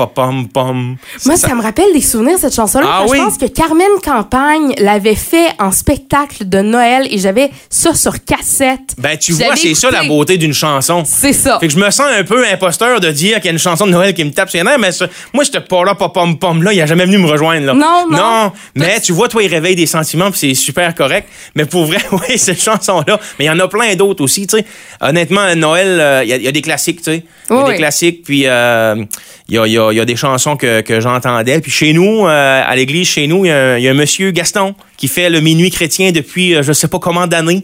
pam. 0.54 0.96
Moi, 1.26 1.38
ça, 1.38 1.56
me 1.56 1.62
rappelle 1.62 1.92
des 1.94 2.02
souvenirs, 2.02 2.38
cette 2.40 2.54
chanson-là. 2.56 2.88
Ah 2.90 3.06
oui? 3.08 3.18
Je 3.18 3.24
pense 3.24 3.38
que 3.38 3.46
Carmen 3.48 3.88
Campagne 4.04 4.74
l'avait 4.78 5.16
fait 5.16 5.48
en 5.60 5.72
spectacle 5.72 6.48
de 6.48 6.60
Noël 6.60 7.08
et 7.10 7.18
j'avais 7.18 7.50
ça 7.70 7.94
sur 7.96 8.24
cassette. 8.24 8.96
Ben, 8.98 9.18
tu 9.18 9.34
vois, 9.34 9.56
c'est 9.56 9.74
ça 9.74 9.90
la 9.92 10.04
beauté 10.04 10.38
d'une 10.38 10.54
chanson. 10.54 11.04
C'est 11.06 11.34
ça. 11.34 11.60
Fait 11.60 11.68
que 11.68 11.74
je 11.74 11.80
me 11.80 11.90
sens 11.90 12.08
un 12.12 12.24
peu 12.24 12.46
imposteur 12.48 13.00
de 13.00 13.10
dire 13.12 13.38
qu'il 13.38 13.46
y 13.46 13.50
a 13.50 13.52
une 13.52 13.60
chanson 13.60 13.86
de 13.88 13.92
Noël 13.92 14.14
qui 14.14 14.24
me 14.24 14.32
tape 14.32 14.50
sur 14.50 14.58
les 14.60 14.64
nerfs, 14.64 14.80
mais 14.80 14.92
ça- 14.92 15.08
moi, 15.34 15.44
ce 15.46 15.58
para 15.58 15.96
pa 15.96 16.10
pam 16.10 16.38
pam 16.38 16.62
là, 16.62 16.74
il 16.74 16.82
a 16.82 16.86
jamais 16.86 17.06
venu 17.06 17.18
me 17.18 17.28
rejoindre, 17.28 17.66
là. 17.68 17.74
Non, 17.74 18.06
non. 18.10 18.18
Non, 18.18 18.52
mais 18.76 19.00
tu 19.02 19.14
vois, 19.14 19.28
toi, 19.30 19.42
il 19.44 19.48
réveille 19.50 19.76
des 19.76 19.86
sentiments, 19.88 20.30
puis 20.32 20.40
c'est 20.40 20.54
super 20.54 20.94
correct. 20.96 21.28
Mais 21.56 21.66
pour 21.66 21.86
vrai, 21.86 22.00
oui, 22.12 22.38
cette 22.38 22.62
chanson-là. 22.62 23.20
Mais 23.40 23.46
il 23.46 23.48
y 23.48 23.52
en 23.52 23.60
a 23.60 23.68
plein 23.68 23.96
d'autres 23.96 24.24
aussi, 24.24 24.46
tu 24.48 24.58
sais. 24.58 24.66
Honnêtement, 25.02 25.56
Noël, 25.56 26.00
euh, 26.00 26.24
il 26.24 26.30
y, 26.30 26.34
a- 26.34 26.38
il 26.38 26.44
y 26.44 26.48
a 26.48 26.52
des 26.52 26.62
classiques, 26.62 26.98
tu 27.02 27.04
sais. 27.12 27.24
Il 27.50 27.56
y 27.56 27.60
a 27.60 27.64
Oui, 27.64 27.72
des 27.72 27.78
classiques, 27.78 28.24
puis 28.24 28.44
euh, 28.46 29.04
y, 29.50 29.58
a, 29.58 29.68
il 29.68 29.74
y 29.74 29.78
a- 29.78 29.92
il 29.92 29.98
y 29.98 30.00
a 30.00 30.06
des 30.06 30.16
chansons 30.16 30.56
que, 30.56 30.82
que 30.82 31.00
j'entendais. 31.02 31.60
Puis 31.60 31.72
chez 31.72 31.94
nous, 31.94 32.26
euh, 32.28 32.62
à 32.66 32.76
l'église, 32.76 33.08
chez 33.08 33.28
nous, 33.28 33.46
il 33.46 33.50
y, 33.50 33.52
a 33.52 33.58
un- 33.74 33.78
il 33.78 33.84
y 33.84 33.88
a 33.88 33.92
un 33.92 33.96
monsieur 33.96 34.32
Gaston 34.32 34.76
qui 34.98 35.08
fait 35.08 35.30
le 35.30 35.40
minuit 35.42 35.70
chrétien 35.70 36.12
depuis 36.12 36.56
euh, 36.56 36.64
je 36.64 36.74
sais 36.74 36.88
pas 36.88 37.00
combien 37.00 37.28
d'années. 37.28 37.64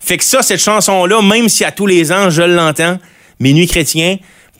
Fait 0.00 0.18
que 0.18 0.24
ça, 0.24 0.42
cette 0.42 0.60
chanson-là, 0.60 1.22
même 1.22 1.48
si 1.48 1.64
à 1.64 1.70
tous 1.72 1.86
les 1.86 2.12
ans, 2.12 2.28
je 2.30 2.42
l'entends, 2.42 2.98
Minuit 3.40 3.66
chrétien, 3.66 4.16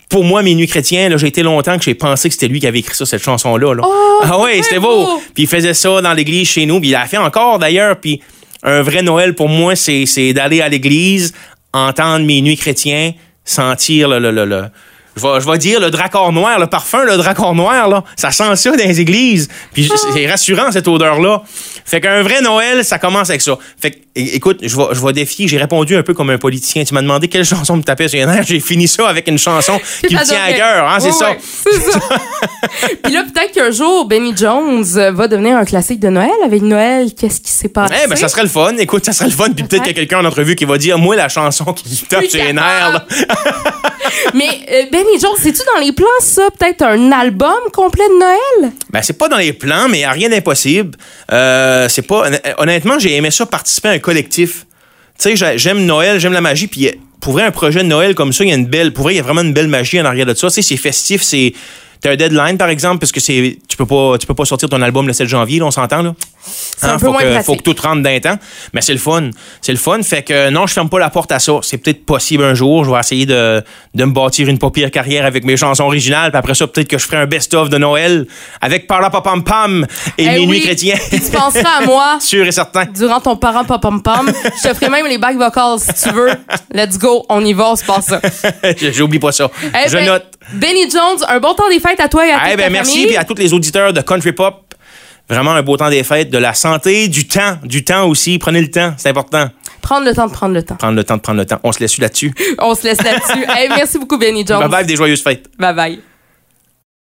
pour 0.09 0.25
moi, 0.25 0.43
Minuit 0.43 0.67
chrétien, 0.67 1.09
là, 1.09 1.17
j'ai 1.17 1.27
été 1.29 1.43
longtemps 1.43 1.77
que 1.79 1.85
j'ai 1.85 1.95
pensé 1.95 2.29
que 2.29 2.35
c'était 2.35 2.49
lui 2.49 2.61
qui 2.61 2.67
avait 2.67 2.79
écrit 2.81 2.95
ça, 2.95 3.05
cette 3.07 3.23
chanson-là. 3.23 3.75
là. 3.75 3.83
Oh, 3.85 4.21
ah 4.23 4.41
ouais, 4.41 4.63
c'était 4.63 4.79
beau. 4.79 5.05
beau. 5.07 5.23
Puis 5.35 5.45
il 5.45 5.49
faisait 5.49 5.75
ça 5.75 6.01
dans 6.03 6.13
l'église 6.13 6.49
chez 6.49 6.67
nous, 6.67 6.81
puis 6.81 6.89
il 6.91 6.93
l'a 6.93 7.07
fait 7.07 7.17
encore 7.19 7.59
d'ailleurs. 7.59 7.99
Puis 8.01 8.21
un 8.63 8.83
vrai 8.83 9.03
Noël 9.03 9.35
pour 9.35 9.49
moi, 9.49 9.77
c'est 9.77 10.07
c'est 10.07 10.33
d'aller 10.33 10.61
à 10.61 10.69
l'église, 10.69 11.33
entendre 11.73 12.25
Minuit 12.25 12.57
chrétien, 12.57 13.13
sentir 13.45 14.09
le... 14.09 14.19
le, 14.19 14.31
le, 14.31 14.45
le- 14.45 14.65
je 15.17 15.23
vais, 15.23 15.41
je 15.41 15.51
vais 15.51 15.59
dire 15.59 15.81
le 15.81 15.91
dracor 15.91 16.33
noir, 16.33 16.59
le 16.59 16.67
parfum, 16.67 17.05
le 17.05 17.17
dracor 17.17 17.55
noir, 17.55 17.89
là, 17.89 18.05
ça 18.17 18.31
sent 18.31 18.57
ça 18.57 18.71
dans 18.71 18.77
les 18.85 19.01
églises. 19.01 19.49
Puis 19.73 19.91
c'est 20.13 20.27
rassurant, 20.27 20.71
cette 20.73 20.89
odeur-là. 20.89 21.43
Fait 21.85 22.01
qu'un 22.01 22.23
vrai 22.23 22.41
Noël, 22.41 22.85
ça 22.85 22.99
commence 22.99 23.29
avec 23.31 23.43
ça. 23.43 23.57
Fait 23.81 23.91
que, 23.93 23.97
écoute, 24.17 24.61
je 24.63 24.77
vais, 24.77 24.85
je 24.93 25.05
vais 25.05 25.13
défier, 25.13 25.47
j'ai 25.49 25.59
répondu 25.59 25.97
un 25.97 26.03
peu 26.03 26.15
comme 26.15 26.31
un 26.31 26.39
politicien. 26.39 26.85
Tu 26.85 26.95
m'as 26.95 27.03
demandé 27.03 27.29
quelle 27.29 27.45
chanson 27.45 27.77
me 27.77 27.83
tapait 27.83 28.09
sur 28.09 28.19
les 28.19 28.27
nerfs. 28.27 28.45
J'ai 28.47 28.61
fini 28.61 28.89
ça 28.89 29.09
avec 29.09 29.29
une 29.29 29.39
chanson 29.39 29.79
qui 30.09 30.15
me 30.15 30.25
tient 30.25 30.43
à 30.43 30.53
cœur, 30.53 30.89
hein, 30.89 30.99
c'est 31.01 31.09
Ouais, 31.09 31.13
ça. 31.13 31.37
c'est 31.39 31.91
ça. 31.93 31.99
Puis 33.03 33.13
là, 33.13 33.25
peut-être 33.33 33.53
qu'un 33.53 33.71
jour, 33.71 34.07
Benny 34.07 34.35
Jones 34.37 34.85
euh, 34.97 35.13
va 35.13 35.29
devenir 35.29 35.57
un 35.57 35.65
classique 35.65 36.01
de 36.01 36.09
Noël. 36.09 36.31
Avec 36.45 36.63
Noël, 36.63 37.09
qu'est-ce 37.19 37.41
qui 37.41 37.53
s'est 37.53 37.69
passé? 37.69 37.95
Eh 38.05 38.09
ben, 38.09 38.17
ça 38.17 38.29
serait 38.29 38.43
le 38.43 38.49
fun. 38.49 38.77
Écoute, 38.79 39.05
ça 39.05 39.13
serait 39.13 39.27
le 39.29 39.35
fun. 39.35 39.51
Puis 39.55 39.65
peut-être 39.65 39.83
qu'il 39.83 39.93
y 39.93 39.95
a 39.95 39.99
quelqu'un 40.01 40.21
en 40.21 40.25
entrevue 40.25 40.57
qui 40.57 40.65
va 40.65 40.79
dire, 40.79 40.99
moi, 40.99 41.15
la 41.17 41.29
chanson 41.29 41.73
qui 41.73 41.89
me 41.89 42.09
tape 42.09 42.25
sur 42.27 42.43
les 42.43 42.53
nerfs, 42.53 42.93
là. 42.93 43.07
Mais 44.35 44.49
euh, 44.71 44.85
Jones, 45.21 45.31
c'est-tu 45.39 45.61
dans 45.75 45.81
les 45.81 45.93
plans, 45.93 46.07
ça? 46.21 46.49
Peut-être 46.59 46.83
un 46.83 47.13
album 47.13 47.55
complet 47.73 48.05
de 48.09 48.19
Noël? 48.19 48.73
Ben, 48.91 49.01
c'est 49.03 49.19
pas 49.19 49.29
dans 49.29 49.37
les 49.39 49.53
plans, 49.53 49.89
mais 49.89 50.07
rien 50.07 50.29
d'impossible. 50.29 50.97
Euh, 51.33 51.89
c'est 51.89 52.03
pas. 52.03 52.29
Honnêtement, 52.59 52.99
j'ai 52.99 53.15
aimé 53.17 53.31
ça 53.31 53.47
participer 53.47 53.89
à 53.89 53.93
un 53.93 53.99
collectif. 53.99 54.67
Tu 55.19 55.31
sais, 55.31 55.37
j'ai- 55.37 55.59
j'aime 55.59 55.85
Noël, 55.87 56.19
j'aime 56.19 56.33
la 56.33 56.41
magie, 56.41 56.67
puis 56.67 56.91
pour 57.21 57.33
vrai, 57.35 57.45
un 57.45 57.51
projet 57.53 57.81
de 57.83 57.89
Noël 57.89 58.15
comme 58.15 58.33
ça, 58.33 58.45
il 58.45 58.51
y 58.51 58.53
a 58.53 58.57
une 58.57 58.67
belle. 58.67 58.93
Pour 58.93 59.05
vrai, 59.05 59.15
il 59.15 59.17
y 59.17 59.21
a 59.21 59.23
vraiment 59.23 59.43
une 59.43 59.53
belle 59.53 59.69
magie 59.69 60.01
en 60.01 60.05
arrière 60.05 60.27
de 60.27 60.35
ça. 60.35 60.49
Tu 60.49 60.55
sais, 60.55 60.63
c'est 60.63 60.77
festif, 60.77 61.23
c'est. 61.23 61.53
T'as 62.01 62.11
un 62.13 62.17
deadline, 62.17 62.59
par 62.59 62.69
exemple, 62.69 62.99
parce 62.99 63.13
que 63.13 63.21
c'est. 63.21 63.59
Tu 63.69 63.77
peux 63.77 63.87
pas, 63.87 64.19
tu 64.19 64.27
peux 64.27 64.35
pas 64.35 64.45
sortir 64.45 64.69
ton 64.69 64.83
album 64.83 65.07
le 65.07 65.13
7 65.13 65.27
janvier, 65.29 65.63
on 65.63 65.71
s'entend, 65.71 66.03
là. 66.03 66.15
C'est 66.47 66.87
un 66.87 66.99
peu 66.99 67.07
faut 67.07 67.13
moins 67.13 67.23
que, 67.23 67.29
pratique. 67.31 67.47
faut 67.47 67.57
que 67.57 67.63
tout 67.63 67.77
rentre 67.83 68.03
d'un 68.03 68.21
temps. 68.21 68.37
Mais 68.73 68.81
c'est 68.83 68.93
le 68.93 68.99
fun. 68.99 69.31
C'est 69.63 69.73
le 69.73 69.79
fun. 69.79 70.03
Fait 70.03 70.23
que 70.23 70.51
non, 70.51 70.67
je 70.67 70.75
ferme 70.75 70.89
pas 70.91 70.99
la 70.99 71.09
porte 71.11 71.33
à 71.33 71.39
ça. 71.39 71.55
C'est 71.63 71.79
peut-être 71.79 72.05
possible 72.05 72.45
un 72.45 72.55
jour. 72.55 72.85
Je 72.85 72.91
vais 72.91 72.99
essayer 72.99 73.25
de, 73.27 73.63
de 73.95 74.05
me 74.05 74.13
bâtir 74.13 74.49
une 74.49 74.59
pas 74.59 74.71
pire 74.71 74.91
carrière 74.91 75.25
avec 75.25 75.45
mes 75.45 75.57
chansons 75.57 75.85
originales. 75.85 76.31
Puis 76.31 76.39
après 76.39 76.55
ça, 76.55 76.67
peut-être 76.67 76.89
que 76.89 76.99
je 76.99 77.05
ferai 77.07 77.17
un 77.19 77.27
best-of 77.27 77.69
de 77.71 77.79
Noël 77.79 78.27
avec 78.61 78.87
Parla 78.87 79.09
Pam 79.11 79.43
Pam 79.43 79.87
et 80.19 80.25
Eh 80.25 80.29
Minuit 80.41 80.59
oui. 80.59 80.63
chrétien. 80.63 80.97
Puis 81.11 81.21
tu 81.21 81.31
penseras 81.31 81.83
à 81.83 81.87
moi 81.87 82.19
Sûr 82.21 82.47
et 82.47 82.53
certain. 82.53 82.85
durant 82.87 83.21
ton 83.21 83.37
parent 83.37 83.65
pom 83.65 83.81
pom 83.81 84.03
pom. 84.03 84.31
Je 84.63 84.69
te 84.69 84.75
ferai 84.75 84.91
même 84.91 85.07
les 85.07 85.19
back 85.19 85.37
vocals 85.37 85.79
si 85.79 86.03
tu 86.09 86.15
veux. 86.15 86.31
Let's 86.73 86.99
go, 86.99 87.25
on 87.29 87.45
y 87.45 87.53
va, 87.55 87.71
on 87.71 87.77
se 87.77 87.85
passe 87.85 88.07
ça. 88.07 88.21
J'oublie 88.93 89.19
pas 89.19 89.33
ça. 89.33 89.51
Eh 89.63 89.89
je 89.89 89.95
ben, 89.97 90.07
note. 90.07 90.25
Benny 90.53 90.91
Jones, 90.91 91.25
un 91.29 91.41
bon 91.41 91.55
temps 91.55 91.69
des 91.71 91.81
fêtes 91.81 92.01
à 92.01 92.09
toi 92.09 92.27
et 92.27 92.31
à 92.31 92.35
toute 92.41 92.49
Eh 92.53 92.57
ben, 92.57 92.65
ta 92.65 92.71
merci. 92.71 92.93
famille. 92.93 93.07
Puis 93.09 93.17
à 93.17 93.25
tous 93.25 93.35
les 93.37 93.53
auditeurs 93.55 93.93
de 93.93 94.01
Country 94.03 94.33
Pop. 94.33 94.61
Vraiment 95.29 95.53
un 95.53 95.63
beau 95.63 95.77
temps 95.77 95.89
des 95.89 96.05
fêtes, 96.05 96.31
de 96.31 96.39
la 96.39 96.53
santé, 96.55 97.09
du 97.09 97.27
temps, 97.27 97.59
du 97.65 97.83
temps 97.85 98.07
aussi. 98.07 98.39
Prenez 98.39 98.61
le 98.61 98.71
temps, 98.71 98.93
c'est 98.97 99.09
important. 99.09 99.49
Prendre 99.81 100.07
le 100.07 100.15
temps 100.15 100.27
de 100.27 100.33
prendre 100.33 100.55
le 100.55 100.63
temps. 100.63 100.77
Prendre 100.77 100.97
le 100.97 101.05
temps 101.05 101.17
de 101.17 101.21
prendre 101.23 101.39
le 101.39 101.47
temps. 101.47 101.61
On 101.63 101.73
se 101.73 101.81
laisse 101.81 101.99
là-dessus. 101.99 102.35
On 102.59 102.75
se 102.75 102.85
laisse 102.85 103.03
là-dessus. 103.03 103.47
Eh, 103.59 103.69
merci 103.69 103.99
beaucoup, 103.99 104.19
Benny 104.19 104.47
Jones. 104.47 104.61
Bye 104.61 104.69
bye, 104.69 104.87
des 104.87 104.97
joyeuses 104.97 105.23
fêtes. 105.23 105.49
Bye 105.59 105.75
bye. 105.75 106.01